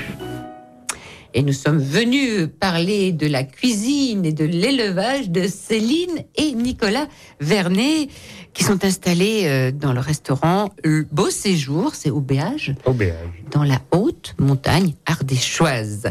[1.39, 7.09] Et nous sommes venus parler de la cuisine et de l'élevage de Céline et Nicolas
[7.41, 8.09] Vernet,
[8.55, 13.19] qui sont installés euh, dans le restaurant Le Beau Séjour, c'est au Béage, Au béage.
[13.51, 16.05] dans la haute montagne ardéchoise.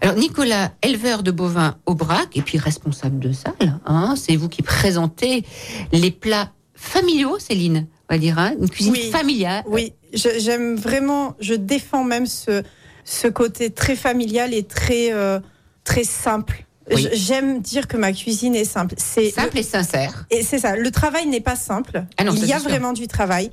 [0.00, 4.48] Alors Nicolas, éleveur de bovins au Brac et puis responsable de salle, hein, c'est vous
[4.48, 5.44] qui présentez
[5.92, 9.10] les plats familiaux, Céline, on va dire, hein, une cuisine Oui.
[9.12, 9.62] familiale.
[9.68, 12.64] Oui, j'aime vraiment, je défends même ce,
[13.04, 15.40] ce côté très familial et très, euh,
[15.84, 16.64] très simple.
[16.92, 17.08] Oui.
[17.12, 18.94] J'aime dire que ma cuisine est simple.
[18.98, 20.26] C'est Simple et sincère.
[20.30, 20.76] Et c'est ça.
[20.76, 22.04] Le travail n'est pas simple.
[22.18, 22.68] Ah non, il y a sûr.
[22.68, 23.50] vraiment du travail,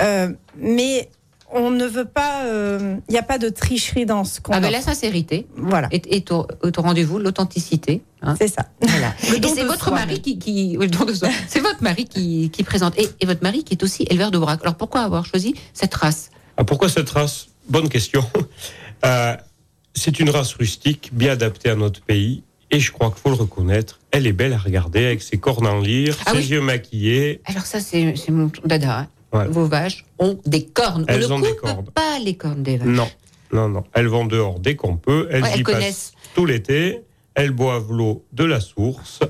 [0.00, 1.08] Euh, mais
[1.52, 2.44] on ne veut pas.
[2.44, 4.52] euh, Il n'y a pas de tricherie dans ce qu'on.
[4.52, 6.46] Ah ben, la sincérité Voilà, est, est au,
[6.78, 8.02] rendez-vous, l'authenticité.
[8.22, 8.36] hein.
[8.40, 8.66] c'est ça.
[8.80, 9.12] Voilà.
[9.36, 10.78] Et c'est votre soi, mari qui,
[11.48, 14.38] c'est votre mari qui, qui présente et, et votre mari qui est aussi éleveur de
[14.38, 14.60] braque.
[14.62, 16.30] Alors pourquoi avoir choisi cette race?
[16.56, 17.48] Ah, pourquoi cette race?
[17.68, 18.24] Bonne question.
[19.04, 19.34] Euh,
[19.94, 22.42] c'est une race rustique, bien adaptée à notre pays.
[22.70, 25.66] Et je crois qu'il faut le reconnaître, elle est belle à regarder avec ses cornes
[25.66, 26.46] en lyre, Ah ses oui.
[26.48, 27.40] yeux maquillés.
[27.46, 29.08] Alors ça c'est mon dada.
[29.32, 29.46] hein.
[29.48, 31.04] Vos vaches ont des cornes.
[31.08, 31.84] Elles On ont des cornes.
[31.86, 32.86] pas les cornes des vaches.
[32.88, 33.08] Non,
[33.52, 33.84] non, non.
[33.94, 35.26] Elles vont dehors dès qu'on peut.
[35.30, 36.12] Elles Ouais, y elles passent connaissent.
[36.34, 37.00] tout l'été.
[37.34, 39.20] Elles boivent l'eau de la source.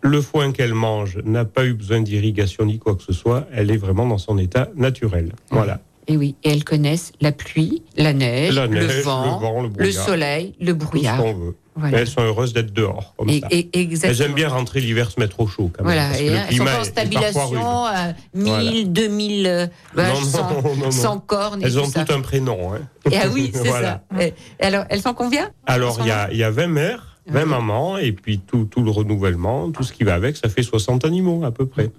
[0.00, 3.46] Le foin qu'elles mangent n'a pas eu besoin d'irrigation ni quoi que ce soit.
[3.52, 5.32] Elle est vraiment dans son état naturel.
[5.50, 5.80] Voilà.
[6.08, 9.56] Et oui, et elles connaissent la pluie, la neige, La neige, le, vent, le vent,
[9.62, 10.04] le le brouillard.
[10.06, 11.16] soleil, le Tout ce brouillard.
[11.18, 11.56] qu'on veut.
[11.74, 12.00] Voilà.
[12.00, 13.46] Elles sont heureuses d'être dehors, comme Et, ça.
[13.50, 14.12] et- exactement.
[14.12, 15.94] Elles aiment bien rentrer l'hiver, se mettre au chaud, quand même.
[15.94, 17.92] Voilà, et le elles sont en rude.
[17.94, 18.84] à 1000, Voilà.
[18.84, 20.90] 2000 euh, vaches Non, sans, non, non, non.
[20.90, 22.74] sans cornes Elles tout ont tout un prénom.
[22.74, 22.80] Hein.
[23.10, 24.02] Et ah oui, c'est ça.
[24.20, 25.50] Et alors, elles sont combien?
[25.66, 27.46] Alors, il y a, y a 20 mères, 20 Ouais.
[27.46, 31.04] mamans, et puis tout, tout le renouvellement, tout ce qui va avec, ça fait 60
[31.06, 31.90] animaux à peu près.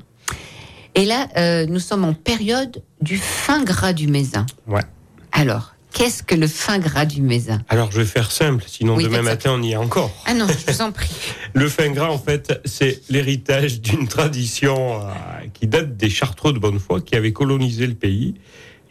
[0.96, 4.46] Et là, euh, nous sommes en période du fin gras du Mézin.
[4.68, 4.84] Ouais.
[5.32, 9.06] Alors, qu'est-ce que le fin gras du Mézin Alors, je vais faire simple, sinon Oui,
[9.06, 10.12] demain matin, on y est encore.
[10.26, 11.10] Ah non, je vous en prie.
[11.54, 15.12] Le fin gras, en fait, c'est l'héritage d'une tradition euh,
[15.54, 18.36] qui date des Chartreux de Bonnefoy, qui avaient colonisé le pays.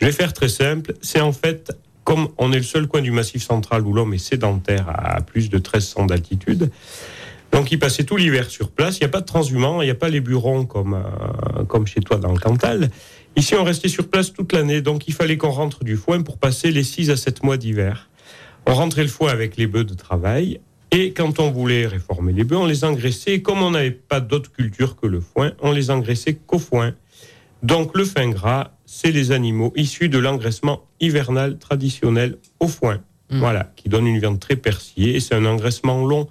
[0.01, 0.95] Je vais faire très simple.
[1.03, 4.19] C'est en fait, comme on est le seul coin du Massif central où l'homme est
[4.19, 6.73] sédentaire à plus de 1300 d'altitude,
[7.53, 8.99] donc il passait tout l'hiver sur place.
[8.99, 11.87] Il n'y a pas de transhumants, il n'y a pas les burons comme, euh, comme
[11.87, 12.91] chez toi dans le Cantal.
[13.37, 16.38] Ici, on restait sur place toute l'année, donc il fallait qu'on rentre du foin pour
[16.38, 18.11] passer les 6 à 7 mois d'hiver.
[18.67, 20.61] On rentrait le foin avec les bœufs de travail,
[20.91, 23.35] et quand on voulait réformer les bœufs, on les engraissait.
[23.35, 26.95] Et comme on n'avait pas d'autre culture que le foin, on les engraissait qu'au foin.
[27.62, 33.01] Donc le fin gras, c'est les animaux issus de l'engraissement hivernal traditionnel au foin.
[33.31, 33.38] Mm.
[33.38, 35.19] Voilà, qui donne une viande très persillée.
[35.21, 36.29] C'est un engraissement long.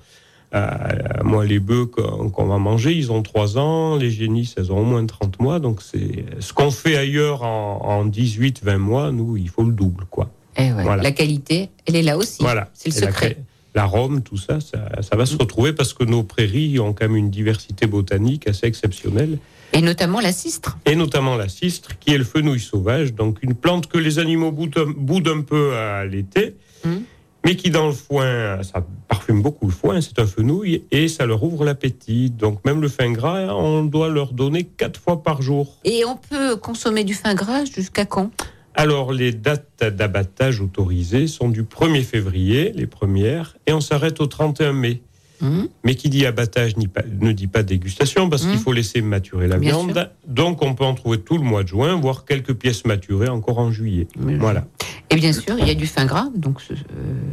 [0.54, 0.78] Euh,
[1.24, 3.96] moi, les bœufs qu'on va manger, ils ont 3 ans.
[3.96, 5.60] Les génisses, elles ont au moins 30 mois.
[5.60, 10.06] Donc c'est ce qu'on fait ailleurs en, en 18-20 mois, nous, il faut le double,
[10.10, 10.30] quoi.
[10.58, 11.04] Eh ouais, Voilà.
[11.04, 12.38] La qualité, elle est là aussi.
[12.42, 12.70] Voilà.
[12.74, 13.38] C'est le Et la secret.
[13.74, 17.16] L'arôme, tout ça, ça, ça va se retrouver parce que nos prairies ont quand même
[17.16, 19.38] une diversité botanique assez exceptionnelle,
[19.72, 20.78] Et notamment la cistre.
[20.86, 24.52] et notamment la cistre, qui est le fenouil sauvage, donc une plante que les animaux
[24.52, 27.04] boudent un, peu à l'été, Mhm.
[27.45, 31.25] Mais qui dans le foin, ça parfume beaucoup le foin, c'est un fenouil, et ça
[31.25, 32.30] leur ouvre l'appétit.
[32.30, 35.77] Donc même le fin gras, on doit leur donner quatre fois par jour.
[35.84, 38.32] Et on peut consommer du fin gras jusqu'à quand?
[38.73, 44.27] Alors, les dates d'abattage autorisées sont du 1er février, les premières, et on s'arrête au
[44.27, 45.01] 31 mai.
[45.41, 48.51] Hum Mais qui dit abattage ne dit pas dégustation, parce Mmh.
[48.51, 50.12] qu'il faut laisser maturer la Bien viande.
[50.27, 53.58] Donc, on peut en trouver tout le mois de juin, voire quelques pièces maturées encore
[53.60, 54.08] en juillet.
[54.19, 54.65] Mais- Voilà.
[55.10, 56.75] Et bien sûr, il y a du fin gras, donc euh,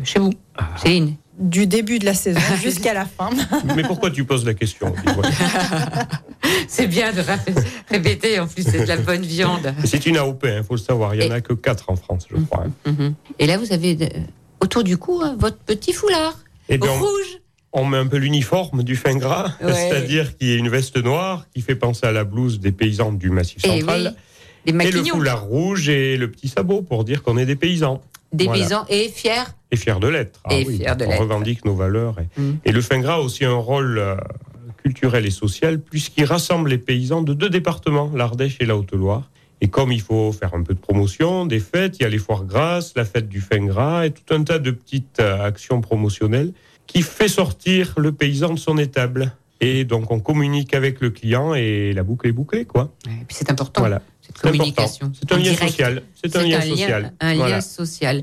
[0.05, 0.33] chez vous.
[0.57, 0.69] Ah.
[0.83, 1.15] Céline.
[1.39, 3.31] Du début de la saison jusqu'à la fin.
[3.77, 4.93] Mais pourquoi tu poses la question
[6.69, 7.23] C'est bien de
[7.89, 9.73] répéter, en plus, c'est de la bonne viande.
[9.85, 11.15] C'est une AOP, il faut le savoir.
[11.15, 12.65] Il n'y en a que 4 en France, je crois.
[12.87, 13.13] hein.
[13.39, 14.07] Et là, vous avez euh,
[14.61, 16.37] autour du cou hein, votre petit foulard
[16.69, 17.39] Eh bien, rouge.
[17.73, 19.73] On met un peu l'uniforme du fin gras, Ouais.
[19.73, 23.13] c'est-à-dire qu'il y a une veste noire qui fait penser à la blouse des paysans
[23.13, 24.15] du Massif Eh central.
[24.67, 28.01] oui, Et le foulard rouge et le petit sabot pour dire qu'on est des paysans.
[28.33, 28.61] des Voilà.
[28.61, 29.45] paysans et fiers.
[29.71, 30.41] Et fiers de l'être.
[30.45, 32.17] Ah Et oui, fiers de on revendique nos valeurs.
[32.21, 32.59] Et, Mm.
[32.65, 34.17] et le fin gras a aussi un rôle euh,
[34.83, 39.31] culturel et social puisqu'il rassemble les paysans de deux départements, l'Ardèche et la Haute-Loire.
[39.63, 42.19] Et comme il faut faire un peu de promotion, des fêtes, il y a les
[42.19, 45.81] foires grasses, la fête du fin gras et tout un tas de petites euh, actions
[45.81, 46.53] promotionnelles
[46.89, 49.33] qui fait sortir le paysan de son étable.
[49.61, 52.93] Et donc on communique avec le client et la boucle est bouclée, quoi.
[53.07, 54.03] Et puis c'est important, Voilà.
[54.21, 55.13] cette communication.
[55.19, 56.03] C'est un en lien social.
[56.23, 57.13] C'est un lien social.
[57.21, 58.23] un lien social.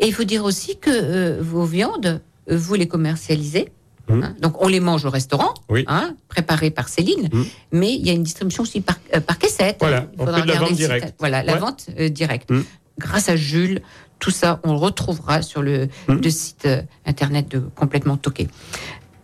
[0.00, 2.20] Et il faut dire aussi que euh, vos viandes,
[2.50, 3.68] euh, vous les commercialisez.
[4.08, 4.22] Mhm.
[4.24, 4.34] hein.
[4.40, 5.84] donc on les mange au restaurant, Oui.
[5.86, 7.46] hein, préparées par Céline, Mhm.
[7.70, 9.76] mais il y a une distribution aussi par, euh, par caissette.
[9.78, 11.14] Voilà, Il on fait de la vente directe.
[11.20, 12.50] Voilà, la vente euh, directe.
[12.50, 12.64] Mhm.
[12.98, 13.80] Grâce à Jules,
[14.22, 18.46] tout ça, on le retrouvera sur le, le site euh, internet de Complètement Toqué.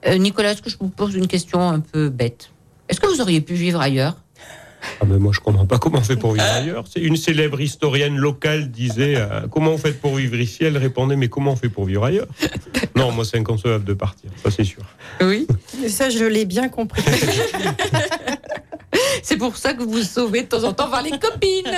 [0.06, 2.50] Euh, Nicolas, est-ce que je vous pose une question un peu bête?
[2.88, 4.16] Est-ce que vous auriez pu vivre ailleurs?
[5.00, 6.84] Ah ben moi je comprends pas comment on fait pour vivre ailleurs.
[6.92, 10.64] C'est une célèbre historienne locale disait euh, comment on fait pour vivre ici?
[10.64, 12.28] Elle répondait mais comment on fait pour vivre ailleurs?
[12.96, 14.82] Non, moi c'est inconcevable de partir, ça c'est sûr.
[15.20, 15.46] Oui.
[15.88, 17.02] Ça, je l'ai bien compris.
[19.22, 21.70] C'est pour ça que vous vous sauvez de temps en temps vers les copines.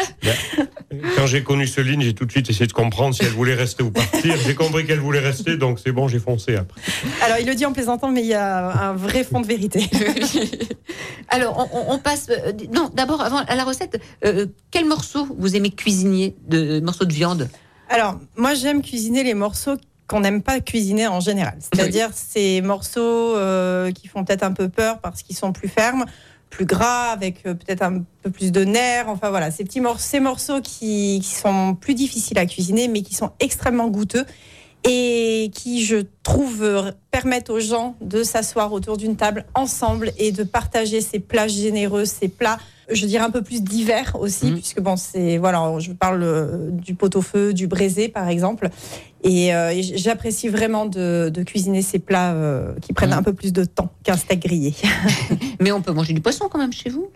[1.17, 3.83] Quand j'ai connu Céline, j'ai tout de suite essayé de comprendre si elle voulait rester
[3.83, 4.37] ou partir.
[4.45, 6.81] J'ai compris qu'elle voulait rester, donc c'est bon, j'ai foncé après.
[7.23, 9.89] Alors, il le dit en plaisantant, mais il y a un vrai fond de vérité.
[11.29, 12.29] Alors, on, on- on passe.
[12.31, 17.05] euh, non, d'abord, avant à la recette, euh, quel morceau vous aimez cuisiner de morceaux
[17.05, 17.49] de viande?
[17.89, 19.77] Alors, moi, j'aime cuisiner les morceaux
[20.07, 21.57] qu'on n'aime pas cuisiner en général.
[21.61, 26.05] C'est-à-dire ces morceaux euh, qui font peut-être un peu peur parce qu'ils sont plus fermes,
[26.51, 29.09] plus gras, avec euh, peut-être un peu plus de nerfs.
[29.09, 33.03] Enfin voilà, ces petits morceaux, ces morceaux qui, qui sont plus difficiles à cuisiner, mais
[33.03, 34.27] qui sont extrêmement goûteux
[34.89, 40.43] et qui, je trouve, permettent aux gens de s'asseoir autour d'une table ensemble et de
[40.43, 42.59] partager ces plats généreux, ces plats,
[42.91, 44.55] je dirais un peu plus divers aussi, Mhm.
[44.55, 48.71] puisque bon, c'est voilà, je parle euh, du pot-au-feu, du braisé par exemple,
[49.23, 53.19] et, euh, et j'apprécie vraiment de, de cuisiner ces plats euh, qui prennent Mhm.
[53.19, 54.75] un peu plus de temps qu'un steak grillé.
[55.61, 57.11] Mais on peut manger du poisson quand même chez vous?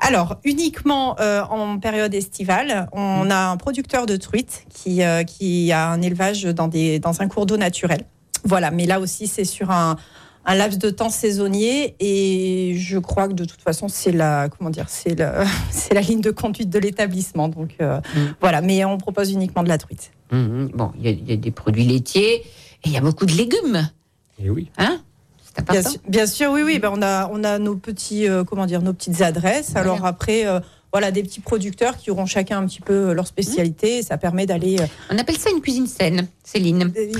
[0.00, 3.30] Alors, uniquement euh, en période estivale, on Mm.
[3.32, 7.28] a un producteur de truites qui, euh, qui a un élevage dans, des, dans un
[7.28, 8.04] cours d'eau naturel.
[8.44, 9.96] Voilà, mais là aussi, c'est sur un,
[10.46, 14.70] un laps de temps saisonnier et je crois que de toute façon, c'est la, comment
[14.70, 17.48] dire, c'est la, c'est la ligne de conduite de l'établissement.
[17.48, 18.18] Donc euh, Mm.
[18.40, 20.12] voilà, mais on propose uniquement de la truite.
[20.32, 20.70] Mhm.
[20.74, 22.44] Bon, il y, a- il y a des produits laitiers et
[22.86, 23.90] il y a beaucoup de légumes.
[24.42, 24.70] Et oui.
[24.78, 25.02] Hein?
[25.70, 26.78] Bien sûr, bien sûr, oui, oui.
[26.78, 29.70] Ben, on a, on a nos petits, euh, comment dire, nos petites adresses.
[29.72, 29.92] Voilà.
[29.92, 30.60] Alors après, euh,
[30.92, 33.98] voilà, des petits producteurs qui auront chacun un petit peu leur spécialité.
[33.98, 34.76] Et ça permet d'aller.
[34.80, 36.92] euh, On appelle ça une cuisine saine, Céline.
[36.96, 37.12] euh,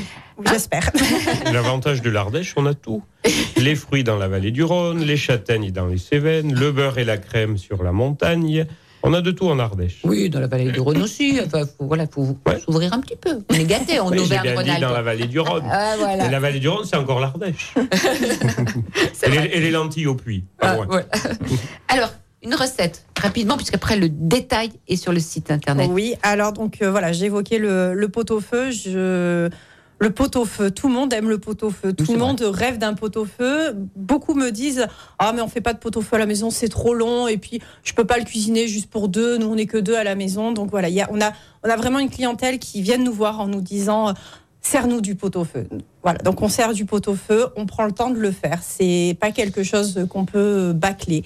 [0.51, 0.91] J'espère.
[1.53, 3.03] L'avantage de l'Ardèche, on a tout.
[3.57, 7.05] Les fruits dans la vallée du Rhône, les châtaignes dans les Cévennes, le beurre et
[7.05, 8.67] la crème sur la montagne.
[9.03, 10.01] On a de tout en Ardèche.
[10.05, 11.41] Oui, dans la vallée du Rhône aussi.
[11.45, 12.61] Enfin, faut, voilà, faut Ouais.
[12.61, 13.39] s'ouvrir un petit peu.
[13.51, 14.81] On est gâtés en Oui, Auvergne-Rhône-Alpes.
[14.81, 15.65] dans la vallée du Rhône.
[15.71, 16.27] Ah, voilà.
[16.27, 17.73] Et la vallée du Rhône, c'est encore l'Ardèche.
[19.23, 19.51] Et, les- vrai.
[19.53, 20.45] et les lentilles au puits.
[20.61, 20.77] Ah.
[21.89, 22.11] Alors,
[22.43, 25.89] une recette, rapidement, puisqu'après le détail est sur le site internet.
[25.93, 28.71] Oui, alors donc euh, voilà, j'ai évoqué le, le pot-au-feu.
[28.71, 29.51] Je...
[30.01, 31.93] Le pot-au-feu, tout le monde aime le pot-au-feu.
[31.93, 32.27] Tout le vrai.
[32.27, 33.75] monde rêve d'un pot-au-feu.
[33.97, 34.87] Beaucoup me disent
[35.19, 37.29] Ah, mais on fait pas de pot-au-feu à la maison, c'est trop long.
[37.29, 39.37] Et puis, je peux pas le cuisiner juste pour deux.
[39.37, 40.53] Nous, on n'est que deux à la maison.
[40.53, 41.33] Donc voilà, il y a, on, a,
[41.65, 44.15] on a vraiment une clientèle qui vient nous voir en nous disant
[44.63, 45.69] Serre-nous du pot-au-feu.
[46.03, 48.61] Voilà, donc on sert du pot-au-feu, on prend le temps de le faire.
[48.63, 51.25] C'est pas quelque chose qu'on peut bâcler.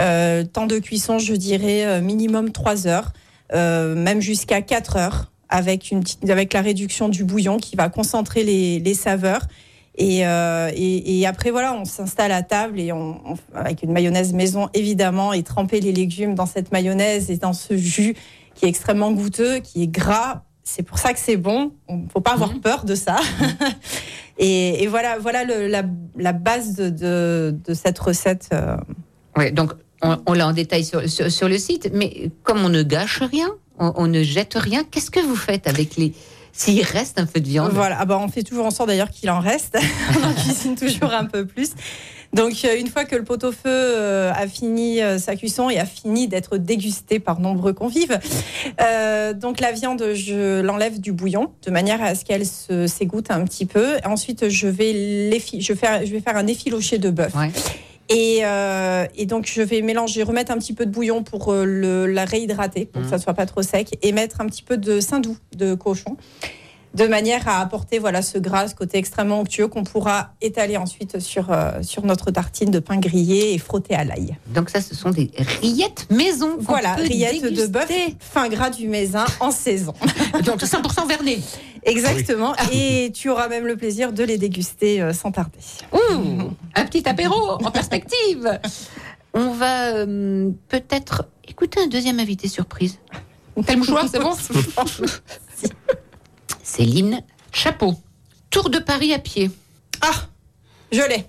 [0.00, 3.12] Euh, temps de cuisson, je dirais euh, minimum 3 heures,
[3.54, 7.88] euh, même jusqu'à 4 heures, avec, une petite, avec la réduction du bouillon qui va
[7.88, 9.46] concentrer les, les saveurs.
[9.96, 13.92] Et, euh, et, et après, voilà, on s'installe à table et on, on- avec une
[13.92, 18.16] mayonnaise maison, évidemment, et tremper les légumes dans cette mayonnaise et dans ce jus
[18.56, 20.42] qui est extrêmement goûteux, qui est gras.
[20.64, 21.72] C'est pour ça que c'est bon.
[21.88, 22.60] Il ne faut pas avoir Mhm.
[22.60, 23.18] peur de ça.
[24.38, 25.82] et, et voilà, voilà le- la,
[26.16, 28.48] la base de, de, de cette recette.
[28.52, 28.76] euh,
[29.36, 32.68] Ouais, donc, on, on l'a en détail sur, sur, sur le site, mais comme on
[32.68, 36.12] ne gâche rien, on, on ne jette rien, qu'est-ce que vous faites avec les.
[36.56, 37.72] S'il reste un peu de viande?
[37.72, 39.76] Voilà, ah bah, on fait toujours en sorte d'ailleurs qu'il en reste.
[40.16, 41.70] on en cuisine toujours un peu plus.
[42.32, 45.84] Donc euh, une fois que le pot-au-feu euh, a fini euh, sa cuisson et a
[45.86, 48.18] fini d'être dégusté par nombreux convives,
[48.80, 53.44] euh, donc la viande, je l'enlève du bouillon de manière à ce qu'elle s'égoutte un
[53.44, 53.96] petit peu.
[54.04, 57.34] Ensuite, je vais l'effi- je vais faire, je vais faire un effiloché de bœuf.
[57.34, 57.50] Ouais.
[58.10, 61.64] Et, euh, et donc je vais mélanger, remettre un petit peu de bouillon pour euh,
[61.64, 63.10] le, la réhydrater, pour que Mhm.
[63.10, 66.16] ça soit pas trop sec, et mettre un petit peu de saindoux de cochon.
[66.94, 71.18] De manière à apporter voilà ce gras, ce côté extrêmement onctueux qu'on pourra étaler ensuite
[71.18, 74.36] sur, euh, sur notre tartine de pain grillé et frotter à l'ail.
[74.48, 75.30] Donc ça, ce sont des
[75.60, 76.56] rillettes maison.
[76.60, 79.94] Voilà, rillettes de bœuf fin gras du Mézin en saison.
[80.44, 81.38] Donc 100% vernet.
[81.82, 82.54] Exactement.
[82.72, 85.58] Et tu auras même le plaisir de les déguster euh, sans tarder.
[85.92, 88.58] Ouh, un petit apéro en perspective.
[89.34, 92.98] On va euh, peut-être écouter un deuxième invité surprise.
[93.66, 94.32] T'as le mouchoir, c'est bon?
[96.76, 97.94] Céline Chapeau.
[98.50, 99.48] Tour de Paris à pied.
[100.00, 100.26] Ah,
[100.90, 101.24] je l'ai.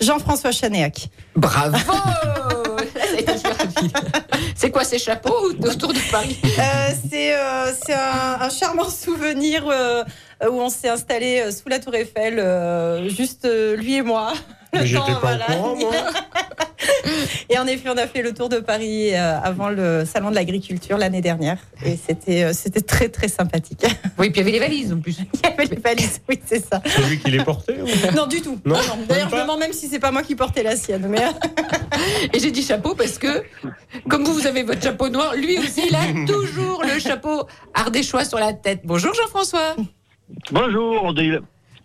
[0.00, 1.08] Jean-François Chanéac.
[1.34, 1.76] Bravo.
[4.54, 6.38] C'est quoi ces chapeaux ou Tour de Paris?
[6.44, 10.04] Euh, c'est euh, c'est un, un charmant souvenir euh,
[10.42, 14.32] où on s'est installé sous la Tour Eiffel, euh, juste euh, lui et moi.
[14.82, 15.44] J'étais temps, pas voilà.
[15.50, 15.92] au courant, moi.
[17.50, 20.34] Et en effet, on a fait le tour de Paris euh, avant le salon de
[20.34, 21.58] l'agriculture l'année dernière.
[21.84, 23.84] Et c'était euh, c'était très très sympathique.
[24.18, 25.18] Oui, puis il y avait les valises en plus.
[25.18, 26.80] Il y avait les valises, oui, c'est ça.
[26.86, 28.58] C'est lui qui les portait ou- Non, du tout.
[28.64, 28.98] Non, Non, non.
[29.08, 31.06] D'ailleurs, même je me demande même si c'est pas moi qui portais la sienne.
[31.08, 31.18] Mais...
[32.32, 33.42] Et j'ai dit chapeau parce que,
[34.08, 37.42] comme vous, vous avez votre chapeau noir, lui aussi, il a toujours le chapeau
[37.74, 38.80] ardéchois sur la tête.
[38.84, 39.74] Bonjour Jean-François.
[40.52, 41.12] Bonjour,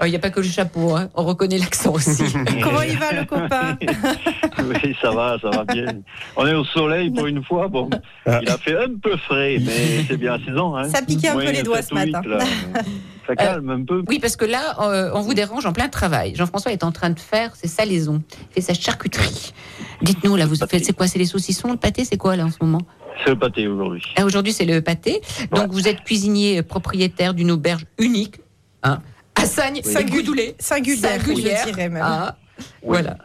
[0.01, 1.09] Oh, Il n'y a pas que le chapeau, hein.
[1.13, 2.23] on reconnaît l'accent aussi.
[2.63, 3.77] Comment il va le copain
[4.59, 5.87] Oui, ça va, ça va bien.
[6.37, 7.67] On est au soleil pour une fois.
[7.67, 7.89] Bon,
[8.25, 10.75] il a fait un peu frais, mais c'est bien la saison.
[10.75, 10.89] Hein.
[10.89, 12.21] Ça piquait un peu les doigts ce matin.
[13.27, 14.03] Ça calme un peu.
[14.07, 16.33] Oui, parce que là, euh, on vous dérange en plein travail.
[16.35, 19.53] Jean-François est en train de faire ses salaisons, il fait sa charcuterie.
[20.01, 22.51] Dites-nous, là, vous faites, c'est quoi C'est les saucissons, le pâté, c'est quoi là en
[22.51, 22.81] ce moment?
[23.23, 24.01] C'est le pâté aujourd'hui.
[24.15, 25.21] Ah, Aujourd'hui, c'est le pâté.
[25.51, 28.35] Donc, vous êtes cuisinier euh, propriétaire d'une auberge unique,
[28.83, 28.99] hein,
[29.57, 29.91] à Sagne, Oui.
[29.91, 30.55] Saint-Goudoulé.
[30.59, 32.03] Singulière, je dirais même.
[32.05, 32.35] Ah,
[32.83, 33.17] Voilà.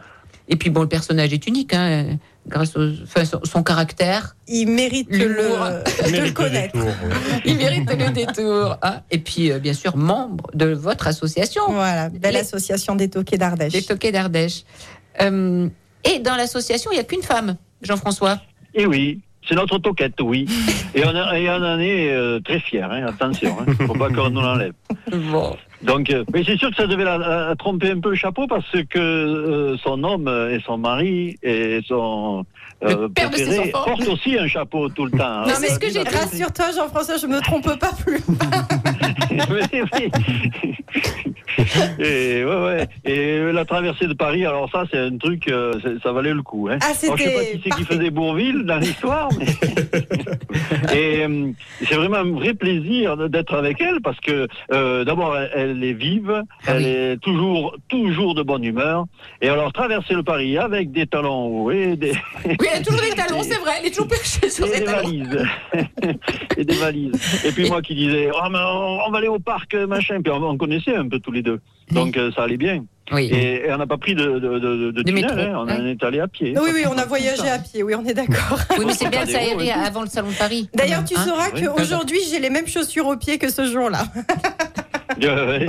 [0.47, 4.35] Et puis, bon, le personnage est unique, hein, grâce au, enfin, son, son caractère.
[4.47, 6.73] Il mérite le, de le Mérite le connaître.
[6.73, 7.41] détour, ouais.
[7.45, 8.77] Il mérite le détour.
[8.83, 9.01] hein.
[9.09, 13.37] Et puis, euh, bien sûr, membre de votre association, Voilà, belle Les- association des toquets
[13.39, 13.73] d'Ardèche.
[13.73, 14.61] les Toquets d'Ardèche.
[15.21, 15.67] Euh,
[16.03, 18.39] et dans l'association, il n'y a qu'une femme, Jean-François.
[18.75, 20.45] Et oui, c'est notre toquette, oui.
[20.93, 23.57] Et on, a- et on en est euh, très fiers, hein, attention.
[23.61, 23.73] Hein.
[23.87, 24.73] Faut pas qu'on nous l'enlève.
[25.11, 25.55] Bon.
[25.85, 28.69] Donc, euh, mais c'est sûr que ça devait la, tromper un peu le chapeau parce
[28.89, 32.45] que euh, son homme et son mari et son
[32.81, 33.85] Le père de ses préféré enfants.
[33.85, 35.17] portent aussi un chapeau tout le temps.
[35.17, 36.15] Non, Alors, c'est ce que j'ai ça- dit.
[36.17, 38.19] Rassure-toi, Jean-François, je me trompe pas plus.
[41.99, 42.87] Et, ouais, ouais.
[43.05, 45.73] Et la traversée de Paris, alors ça, c'est un truc, euh,
[46.03, 46.67] ça valait le coup.
[46.69, 46.77] Hein.
[46.81, 49.45] Ah, Alors, je sais pas qui c'est qui faisait Bourville dans l'histoire, mais
[50.95, 51.51] et euh,
[51.87, 55.93] c'est vraiment un vrai plaisir d'être avec elle parce que euh, d'abord elle, elle est
[55.93, 56.85] vive, Ah elle oui.
[56.87, 59.05] est toujours toujours de bonne humeur.
[59.41, 62.13] Et alors traverser le Paris avec des talons hauts et des,
[62.59, 63.73] Oui, elle a toujours des talons, c'est vrai.
[63.79, 65.03] Elle est toujours perchée sur et ses des talons.
[65.03, 65.45] valises.
[66.57, 67.11] et des valises.
[67.45, 70.21] Et puis moi qui disais, oh, mais on, on va aller au parc, machin.
[70.21, 71.59] Puis on, on connaissait un peu tous les deux.
[71.91, 72.83] Donc euh, ça allait bien.
[73.11, 73.29] Oui.
[73.31, 75.53] Et, et on n'a pas pris de, de, de, de tunnel, métro, hein.
[75.57, 75.85] on hein.
[75.85, 76.55] est allé à pied.
[76.59, 78.57] Oui, oui, on a voyagé à pied, oui, on est d'accord.
[78.79, 80.69] Oui, mais c'est bien de s'aérer oh, avant le salon de Paris.
[80.73, 81.61] D'ailleurs, tu Hein sauras Oui.
[81.63, 84.05] qu'aujourd'hui, j'ai les mêmes chaussures aux pieds que ce jour-là.
[85.21, 85.67] Ouais.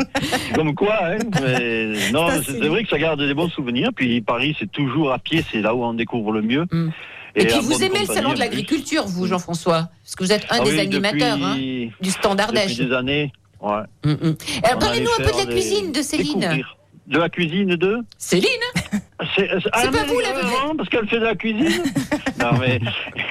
[0.55, 1.19] Comme quoi, hein.
[1.43, 3.91] Mais non, c'est vrai que ça garde des bons souvenirs.
[3.95, 6.67] Puis Paris, c'est toujours à pied, c'est là où on découvre le mieux.
[6.71, 6.91] Mm.
[7.35, 10.57] Et, puis vous aimez le salon de l'agriculture, vous, Jean-François Parce que vous êtes un
[10.61, 11.57] Ah des oui, animateurs hein,
[12.01, 12.77] du stand Ardèche.
[12.77, 13.33] depuis des années.
[13.61, 13.83] Ouais.
[14.05, 14.37] Mm, mm.
[14.63, 16.41] Alors parlez-nous un peu de la cuisine de Céline.
[16.41, 16.77] découvrir.
[17.07, 18.49] De la cuisine de Céline
[19.35, 20.77] C'est ah, pas vous, la vedette.
[20.77, 21.83] parce qu'elle fait de la cuisine.
[22.41, 22.79] non, mais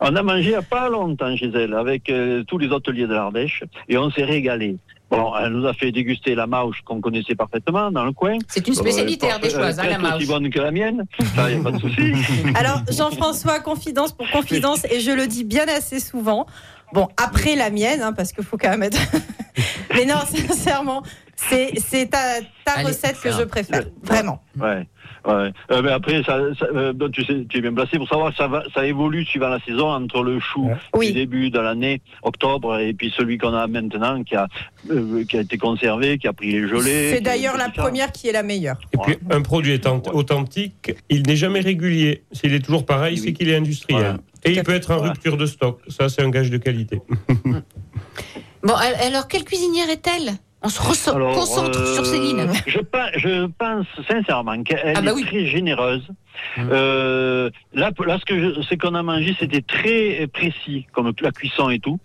[0.00, 3.06] on a mangé il n'y a pas longtemps chez elle avec euh, tous les hôteliers
[3.06, 4.76] de l'Ardèche et on s'est régalé.
[5.10, 8.38] Bon, elle nous a fait déguster la mauche qu'on connaissait parfaitement dans le coin.
[8.48, 10.40] C'est une spécialité Euh, ardéchoise, hein, la presque aussi mauche.
[10.40, 11.04] bonne que la mienne.
[11.34, 12.12] Ça, y a pas de souci.
[12.54, 16.46] Alors, Jean-François, confidence pour confidence, et je le dis bien assez souvent.
[16.94, 18.98] Bon, après la mienne, hein, parce qu'il faut quand même être.
[19.94, 21.02] Mais non, sincèrement,
[21.48, 23.84] c'est c'est ta, ta Allez, recette que je préfère.
[24.02, 24.42] Vraiment.
[24.58, 24.86] Ouais.
[25.24, 25.52] Ouais.
[25.70, 28.30] Euh, mais après, ça, ça, euh, donc, tu, sais, tu es bien placé pour savoir
[28.32, 30.68] que ça, va, ça évolue suivant la saison entre le chou.
[30.94, 31.08] Oui.
[31.08, 34.48] du début de l'année, octobre, et puis celui qu'on a maintenant qui a,
[34.90, 37.10] euh, qui a été conservé, qui a pris les gelées.
[37.14, 38.78] C'est d'ailleurs la première qui est la meilleure.
[38.92, 42.24] Et puis, un produit étant authentique, il n'est jamais régulier.
[42.32, 43.22] S'il est toujours pareil, Oui.
[43.24, 44.00] c'est qu'il est industriel.
[44.02, 44.16] Voilà.
[44.44, 45.08] Et il peut être en Ouais.
[45.10, 45.80] rupture de stock.
[45.86, 47.00] Ça, c'est un gage de qualité.
[48.64, 50.32] Bon, al- alors quelle cuisinière est-elle?
[50.64, 52.46] On se Alors, concentre euh, sur Céline.
[52.66, 55.24] Je, pe- je pense sincèrement qu'elle Ah bah est oui.
[55.24, 56.06] très généreuse.
[56.56, 56.68] Mmh.
[56.72, 61.30] Euh, là, là, ce que je, c'est qu'on a mangé, c'était très précis, comme la
[61.32, 61.98] cuisson et tout.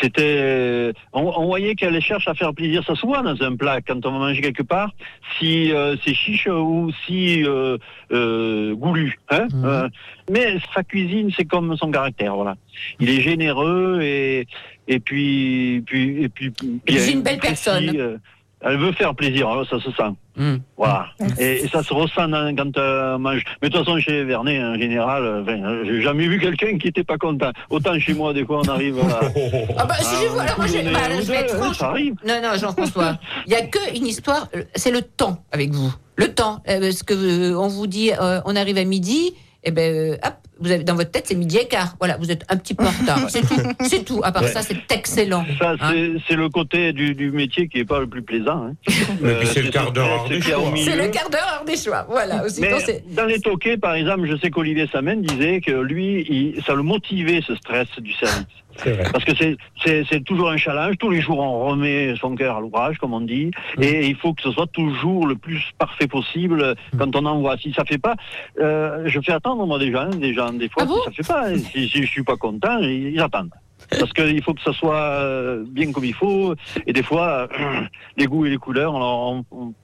[0.00, 2.84] C'était, on, on voyait qu'elle cherche à faire plaisir.
[2.86, 4.92] Ça se voit dans un plat quand on va manger quelque part,
[5.38, 7.78] si euh, c'est chiche ou si euh,
[8.12, 9.18] euh, goulu.
[9.30, 9.48] Hein.
[9.64, 9.88] Euh,
[10.30, 12.36] mais sa cuisine, c'est comme son caractère.
[12.36, 12.54] Voilà.
[13.00, 14.46] Il est généreux et
[14.88, 16.52] Et puis, puis, et puis.
[16.88, 17.92] Une belle précis, personne.
[17.96, 18.16] euh,
[18.60, 20.10] elle veut faire plaisir, alors ça se sent.
[20.36, 20.56] Hmm.
[20.76, 21.06] Voilà.
[21.38, 23.44] Et, et ça se ressent dans- quand euh, on mange.
[23.62, 26.76] Mais de toute façon, chez Vernet, en général, euh, enfin, euh, j'ai jamais vu quelqu'un
[26.78, 27.50] qui était pas content.
[27.70, 29.20] Autant chez moi, des fois, on arrive à.
[29.78, 31.76] Ah bah, si Ah, je vous, alors moi, je, on bah, je vais être franche.
[31.78, 32.14] ça arrive.
[32.26, 33.18] Non, non, Jean-François.
[33.46, 35.92] Il n'y a qu'une histoire, euh, c'est le temps avec vous.
[36.16, 36.62] Le temps.
[36.68, 40.16] Euh, Parce que euh, on vous dit, euh, on arrive à midi, et ben, euh,
[40.24, 41.94] hop, vous avez dans votre tête, c'est midi et quart.
[41.98, 43.18] Voilà, vous êtes un petit peu en retard.
[43.30, 43.60] C'est tout.
[43.82, 44.20] C'est tout.
[44.24, 44.48] À part Ouais.
[44.48, 45.44] ça, c'est excellent.
[45.58, 45.92] Ça, Hein
[46.28, 48.66] c'est le côté du, du métier qui est pas le plus plaisant.
[48.68, 48.74] Hein.
[49.20, 50.72] Mais puis c'est le quart d'heure des choix.
[50.76, 52.06] C'est le quart d'heure hors des choix.
[52.08, 52.44] Voilà.
[52.44, 52.70] Aussi, Mais
[53.10, 56.82] dans les toquets, par exemple, je sais qu'Olivier Samen disait que lui, il- ça le
[56.82, 58.46] motivait ce stress du service.
[58.84, 59.02] Vrai.
[59.12, 60.96] Parce que c'est- toujours un challenge.
[60.98, 63.50] Tous les jours, on remet son cœur à l'ouvrage, comme on dit.
[63.80, 67.56] Et il faut que ce soit toujours le plus parfait possible quand on envoie.
[67.56, 68.14] Si ça fait pas,
[68.60, 70.08] euh, je fais attendre, moi, des gens.
[70.10, 71.56] Des gens, des fois, Ah bon si ça fait pas.
[71.56, 73.50] Si, si je suis pas content, ils, ils attendent.
[73.98, 76.54] Parce qu'il faut que ça soit euh, bien comme il faut.
[76.86, 77.80] Et des fois, euh,
[78.16, 79.74] les goûts et les couleurs, on, on- on-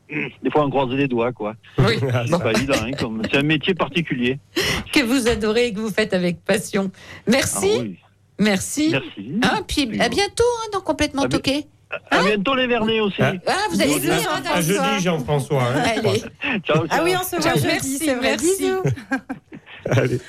[0.43, 1.55] des fois, on croise les doigts, quoi.
[1.79, 1.95] Oui.
[2.27, 2.91] C'est pas évident, hein,
[3.31, 4.39] c'est un métier particulier.
[4.93, 6.91] que vous adorez et que vous faites avec passion.
[7.27, 7.71] Merci.
[7.77, 7.97] Ah oui.
[8.39, 8.91] Merci.
[8.91, 9.41] Merci.
[9.43, 11.67] Hein, puis à bientôt hein, dans Complètement À bi- Toqué.
[12.11, 13.17] À bientôt les Vernets aussi.
[13.21, 13.33] Ah.
[13.47, 15.63] Ah, vous allez venir, hein, À jeudi, Jean-François.
[15.63, 15.83] hein.
[15.85, 16.21] Allez.
[16.67, 17.05] Ciao, Ah ciao.
[17.05, 18.21] oui, on se voit Ciao, jeudi, merci, c'est vrai.
[18.31, 18.47] merci.
[18.59, 18.83] Bisous.
[19.91, 20.21] Allez.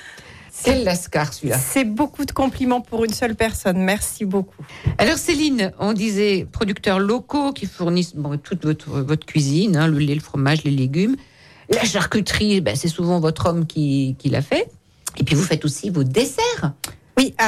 [0.52, 1.58] C'est Lascar celui-là.
[1.58, 3.78] C'est beaucoup de compliments pour une seule personne.
[3.78, 4.64] Merci beaucoup.
[4.98, 9.98] Alors Céline, on disait producteurs locaux qui fournissent bon, toute votre, votre cuisine, hein, le
[10.00, 11.16] lait, le fromage, les légumes.
[11.70, 14.68] La charcuterie, ben, c'est souvent votre homme qui, qui l'a fait.
[15.18, 16.72] Et puis vous faites aussi vos desserts.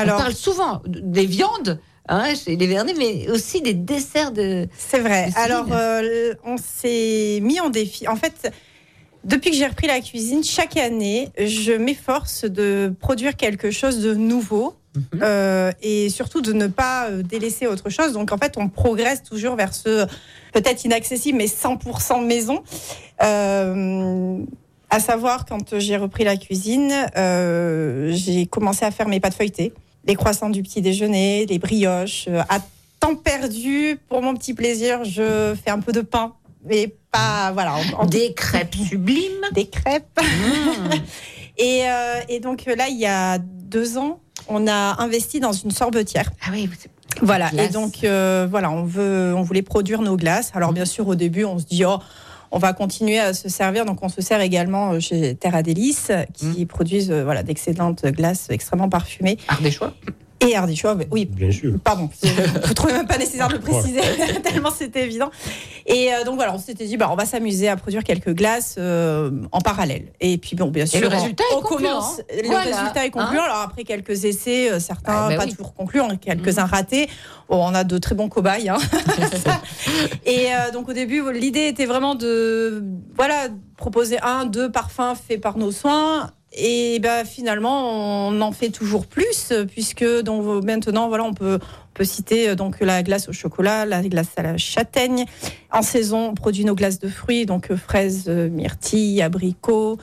[0.02, 0.16] Alors.
[0.16, 4.68] On parle souvent des viandes hein, chez les Vernets, mais aussi des desserts de...
[4.78, 5.30] C'est vrai.
[5.30, 5.38] de.
[5.38, 8.08] Alors, euh, on s'est mis en défi.
[8.08, 8.52] En fait,
[9.24, 14.14] depuis que j'ai repris la cuisine, chaque année, je m'efforce de produire quelque chose de
[14.14, 14.76] nouveau.
[14.96, 15.20] Mhm.
[15.22, 18.14] euh, et surtout de ne pas euh, délaisser autre chose.
[18.14, 20.08] Donc en fait, on progresse toujours vers ce
[20.54, 22.64] peut-être inaccessible, mais 100% maison.
[23.22, 24.40] Euh,
[24.90, 29.74] à savoir, quand j'ai repris la cuisine, euh, j'ai commencé à faire mes pâtes feuilletées,
[30.08, 32.26] les croissants du petit déjeuner, les brioches.
[32.30, 32.60] euh, à
[33.00, 36.34] temps perdu, pour mon petit plaisir, je fais un peu de pain,
[36.66, 37.76] mais pas voilà.
[37.98, 39.46] en- Des crêpes sublimes.
[39.54, 40.20] des crêpes.
[40.20, 40.94] Mmh.
[41.60, 45.72] Et, euh, et donc là, il y a deux ans, on a investi dans une
[45.72, 46.30] sorbetière.
[46.46, 46.70] Ah oui,
[47.24, 47.50] Voilà.
[47.50, 47.70] Glace.
[47.70, 50.52] Et donc euh, voilà, on veut, on voulait produire nos glaces.
[50.54, 51.98] Alors bien sûr, au début, on se dit oh.
[52.52, 56.12] On va continuer à se servir, donc on se sert également euh, chez Terra Délice,
[56.34, 59.38] qui produisent euh, voilà d'excellentes glaces extrêmement parfumées.
[59.48, 59.94] Ardéchois.
[60.40, 61.74] Et Ardéchois, mais oui, Bien sûr.
[61.84, 62.30] Pardon, je
[62.70, 64.02] ne trouvais même pas nécessaire de le préciser,
[64.44, 65.32] tellement c'était évident.
[65.88, 68.76] Et euh, donc voilà, on s'était dit, bah, on va s'amuser à produire quelques glaces
[68.78, 70.12] euh, en parallèle.
[70.22, 71.90] Et puis bon, bien sûr, le résultat on, est on concluant.
[71.90, 72.22] commence.
[72.44, 73.42] Le Voilà, résultat est concluant.
[73.42, 73.46] hein.
[73.46, 75.52] Alors après quelques essais, euh, certains Ah, bah pas oui.
[75.56, 77.10] toujours concluants, quelques-uns ratés.
[77.50, 78.70] Bon, on a de très bons cobayes.
[78.70, 78.78] hein.
[80.26, 82.84] Et euh, donc au début, l'idée était vraiment de
[83.16, 86.32] voilà proposer un, deux parfums faits par nos soins.
[86.58, 91.94] Et ben finalement, on en fait toujours plus puisque donc maintenant voilà, on peut on
[91.94, 95.26] peut citer euh, donc la glace au chocolat, la glace à la châtaigne.
[95.72, 99.98] En saison, on produit nos glaces de fruits donc euh, fraises, euh, myrtilles, abricots.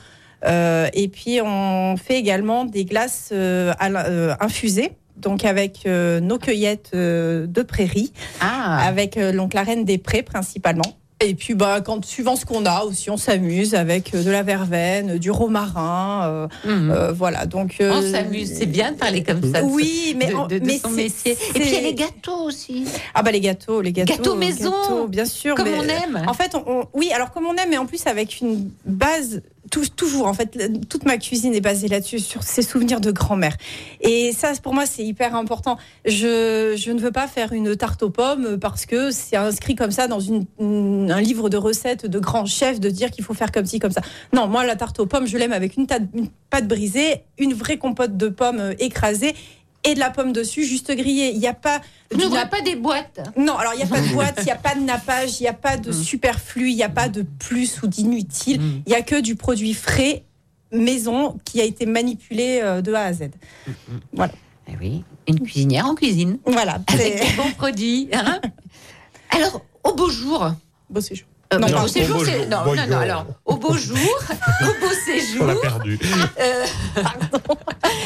[0.45, 4.91] Euh, et puis on fait également des glaces euh, euh, infusées.
[5.17, 9.97] Donc avec euh, nos cueillettes euh, de prairie, Ah, avec euh, donc la reine des
[9.97, 10.97] prés principalement.
[11.21, 14.43] Et puis, bah, quand, suivant ce qu'on a aussi, on s'amuse avec euh, de la
[14.43, 16.27] verveine, du romarin.
[16.27, 16.91] euh, mhm.
[16.91, 17.75] euh, voilà, donc.
[17.79, 19.63] euh, on s'amuse, c'est bien de parler comme ça.
[19.63, 21.31] Oui, mais, de, en- de- de mais son c'est- métier.
[21.31, 24.13] Et puis il y a les gâteaux aussi, Ah, bah, les gâteaux, les gâteaux.
[24.13, 24.71] Gâteaux maison.
[24.81, 25.55] gâteaux, bien sûr.
[25.55, 26.21] comme mais- on aime.
[26.27, 29.41] En fait, on, on- oui, alors comme on aime, mais en plus avec une base,
[29.71, 30.57] tou- toujours, en fait,
[30.89, 33.55] toute ma cuisine est basée là-dessus, sur ces souvenirs de grand-mère.
[34.01, 35.77] Et ça, pour moi, c'est hyper important.
[36.05, 40.07] Je, ne veux pas faire une tarte aux pommes parce que c'est inscrit comme ça
[40.07, 43.79] dans un livre de recettes de grands chefs de dire qu'il faut faire comme ci,
[43.79, 44.01] comme ça.
[44.33, 47.77] Non, moi, la tarte aux pommes, je l'aime avec une, une pâte brisée, une vraie
[47.77, 49.33] compote de pommes euh, écrasée
[49.85, 51.31] et de la pomme dessus, juste grillée.
[51.31, 51.81] Il n'y a pas...
[52.13, 53.19] N'ouvrez nappe- pas des boîtes.
[53.37, 55.43] non, alors il n'y a pas de boîte, il n'y a pas de nappage, il
[55.43, 58.59] n'y a pas de superflu, il n'y a pas de plus ou d'inutile.
[58.61, 58.81] Mm.
[58.85, 60.23] Il n'y a que du produit frais,
[60.71, 63.29] maison, qui a été manipulé euh, de A à Z.
[64.67, 66.79] Eh oui, une cuisinière en cuisine, Voilà.
[66.87, 68.09] avec des bons produits.
[68.13, 68.41] hein.
[69.29, 70.51] Alors, au beau jour.
[70.99, 71.25] C'est chaud.
[71.53, 71.87] Euh, Non, au beau pardon.
[71.89, 72.37] séjour, Au beau c'est.
[72.39, 73.97] jour, Non, beau non, non, alors, au beau jour,
[74.61, 74.95] au beau On l'a
[75.53, 75.99] séjour, perdu.
[76.39, 76.65] euh,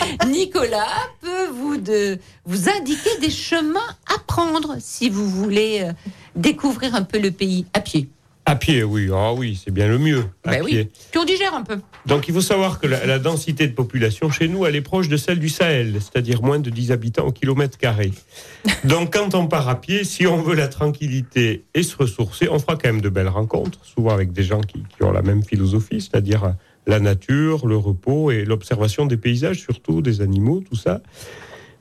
[0.27, 0.87] Nicolas
[1.21, 3.79] peut vous, de, vous indiquer des chemins
[4.13, 5.91] à prendre si vous voulez euh,
[6.35, 8.09] découvrir un peu le pays à pied.
[8.45, 9.09] À pied, oui.
[9.13, 10.23] Ah oui, c'est bien le mieux.
[10.43, 10.79] À Ben pied.
[10.79, 10.89] oui.
[11.11, 11.77] Puis on digère un peu.
[12.07, 15.07] Donc il faut savoir que la, la densité de population chez nous, elle est proche
[15.07, 18.11] de celle du Sahel, c'est-à-dire moins de 10 habitants au kilomètre carré.
[18.85, 22.57] Donc quand on part à pied, si on veut la tranquillité et se ressourcer, on
[22.57, 25.43] fera quand même de belles rencontres, souvent avec des gens qui, qui ont la même
[25.43, 26.49] philosophie, c'est-à-dire euh,
[26.89, 31.01] la nature, le repos et l'observation des paysages, surtout des animaux, tout ça.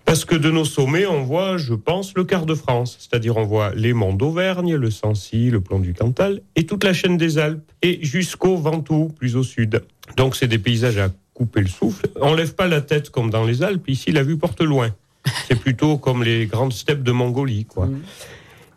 [0.05, 2.97] Parce que de nos sommets, on voit, je pense, le quart de France.
[2.99, 6.93] C'est-à-dire, on voit les monts d'Auvergne, le Sancy, le plan du Cantal, et toute la
[6.93, 9.83] chaîne des Alpes, et jusqu'au Ventoux, plus au sud.
[10.17, 12.09] Donc, c'est des paysages à couper le souffle.
[12.21, 13.89] On lève pas la tête comme dans les Alpes.
[13.89, 14.95] Ici, la vue porte loin.
[15.47, 17.89] C'est plutôt comme les grandes steppes de Mongolie, quoi.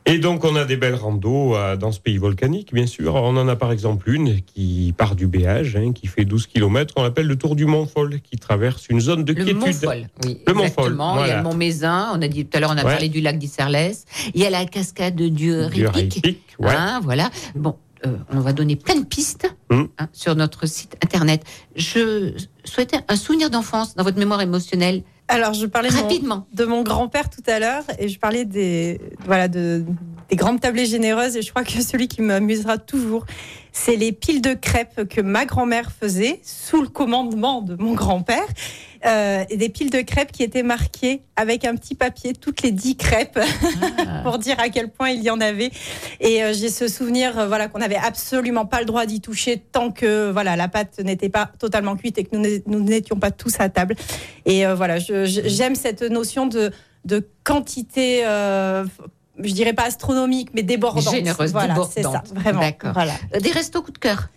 [0.08, 3.14] Et donc, on a des belles randos euh, dans ce pays volcanique, bien sûr.
[3.16, 6.94] On en a par exemple une qui part du Béage, hein, qui fait 12 km,
[6.96, 9.58] qu'on appelle le Tour du Mont-Foll, qui traverse une zone de Le quiétude.
[9.62, 10.40] Mont-Foll, oui.
[10.48, 11.24] Le exactement.
[11.24, 12.10] Il y a le Mont Mézin.
[12.16, 12.92] On a dit tout à l'heure, on a Ouais.
[12.94, 14.06] parlé du lac d'Isserlès.
[14.34, 15.54] Il y a la cascade du.
[15.54, 16.24] Ripic,
[16.60, 16.70] ouais.
[16.76, 17.30] Hein, voilà.
[17.56, 17.76] Bon,
[18.08, 19.84] euh, on va donner plein de pistes Mm.
[20.00, 21.44] hein, sur notre site internet.
[21.76, 22.34] Je
[22.66, 25.04] souhaitais un souvenir d'enfance dans votre mémoire émotionnelle.
[25.32, 26.48] Alors, je parlais de mon- Rapidement.
[26.54, 29.84] de mon grand-père tout à l'heure et je parlais des, voilà, de,
[30.30, 33.26] des grandes tablées généreuses et je crois que celui qui m'amusera toujours,
[33.74, 38.46] c'est les piles de crêpes que ma grand-mère faisait sous le commandement de mon grand-père.
[39.04, 42.72] Euh, et des piles de crêpes qui étaient marquées avec un petit papier toutes les
[42.72, 43.40] dix crêpes
[44.24, 45.72] pour dire à quel point il y en avait.
[46.20, 49.58] Et euh, j'ai ce souvenir, euh, voilà, qu'on n'avait absolument pas le droit d'y toucher
[49.72, 53.16] tant que voilà la pâte n'était pas totalement cuite et que nous n'é- nous n'étions
[53.18, 53.96] pas tous à table.
[54.46, 56.72] Et voilà, j'aime cette notion de,
[57.06, 58.24] de quantité.
[59.40, 61.14] Je dirais pas astronomique, mais débordante.
[61.14, 61.94] Généreuse, voilà, débordante.
[61.96, 62.60] c'est ça, vraiment.
[62.62, 62.94] D'accord.
[62.94, 63.14] Voilà.
[63.36, 64.30] Euh, Des restos coup de cœur.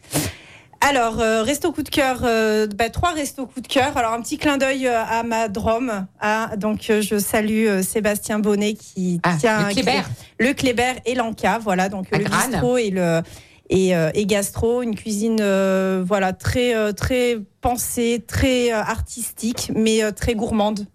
[0.81, 3.97] Alors, euh, resto coup de cœur, euh, bah, trois restos coup de cœur.
[3.97, 6.07] Alors, un petit clin d'œil euh, à ma Drôme.
[6.21, 10.03] Ah, donc, je salue euh, Sébastien Bonnet qui Ah, tient le Kléber.
[10.39, 11.59] le Kléber et l'Anca.
[11.59, 12.51] Voilà, donc À le Grane.
[12.51, 13.23] bistrot et le
[13.71, 19.73] et, euh, et gastro, une cuisine euh, voilà très euh, très pensée, très euh, artistique,
[19.75, 20.87] mais euh, très gourmande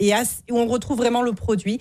[0.00, 1.78] et, as- où on retrouve vraiment le produit.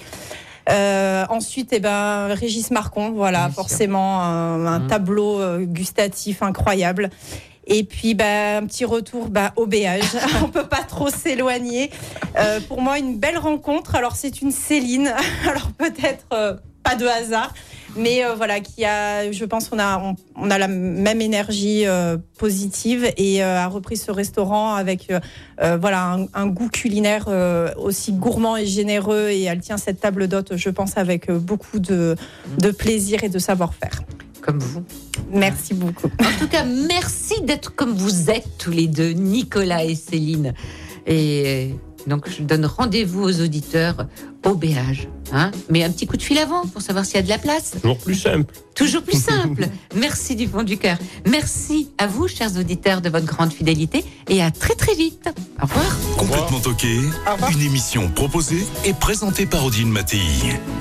[0.70, 4.88] Euh, ensuite, eh ben, Régis Marcon, voilà, Bien forcément un, un Mhm.
[4.88, 7.10] tableau euh, gustatif incroyable.
[7.66, 10.04] Et puis, bah, un petit retour bah, au béage.
[10.44, 11.92] On peut pas trop s'éloigner.
[12.38, 13.96] Euh, pour moi, une belle rencontre.
[13.96, 15.14] Alors, c'est une Céline.
[15.50, 17.54] Alors, peut-être euh, pas de hasard.
[17.96, 21.86] Mais euh, voilà, qui a, je pense qu'on a, on, on a la même énergie
[21.86, 25.12] euh, positive et euh, a repris ce restaurant avec
[25.80, 30.28] voilà un, un goût culinaire euh, aussi gourmand et généreux et elle tient cette table
[30.28, 32.16] d'hôte, je pense, avec beaucoup de,
[32.58, 34.02] de plaisir et de savoir-faire.
[34.42, 34.84] Comme vous.
[35.32, 36.10] Merci beaucoup.
[36.20, 40.54] En tout cas, merci d'être comme vous êtes tous les deux, Nicolas et Céline.
[41.08, 41.76] Et
[42.08, 44.08] donc, je donne rendez-vous aux auditeurs
[44.46, 45.08] au béage.
[45.32, 47.38] Hein Mais un petit coup de fil avant pour savoir s'il y a de la
[47.38, 47.72] place.
[47.82, 48.54] Toujours plus simple.
[48.76, 49.68] Toujours plus simple.
[49.96, 50.98] Merci du fond du cœur.
[51.26, 55.30] Merci à vous, chers auditeurs, de votre grande fidélité et à très très vite.
[55.62, 55.98] Au revoir.
[56.18, 57.00] Complètement toqué,
[57.52, 60.20] une émission proposée et présentée par Odile Mattei.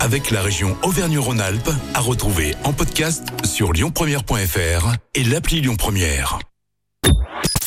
[0.01, 6.39] Avec la région Auvergne-Rhône-Alpes, à retrouver en podcast sur lyonpremière.fr et l'appli Lyon Première.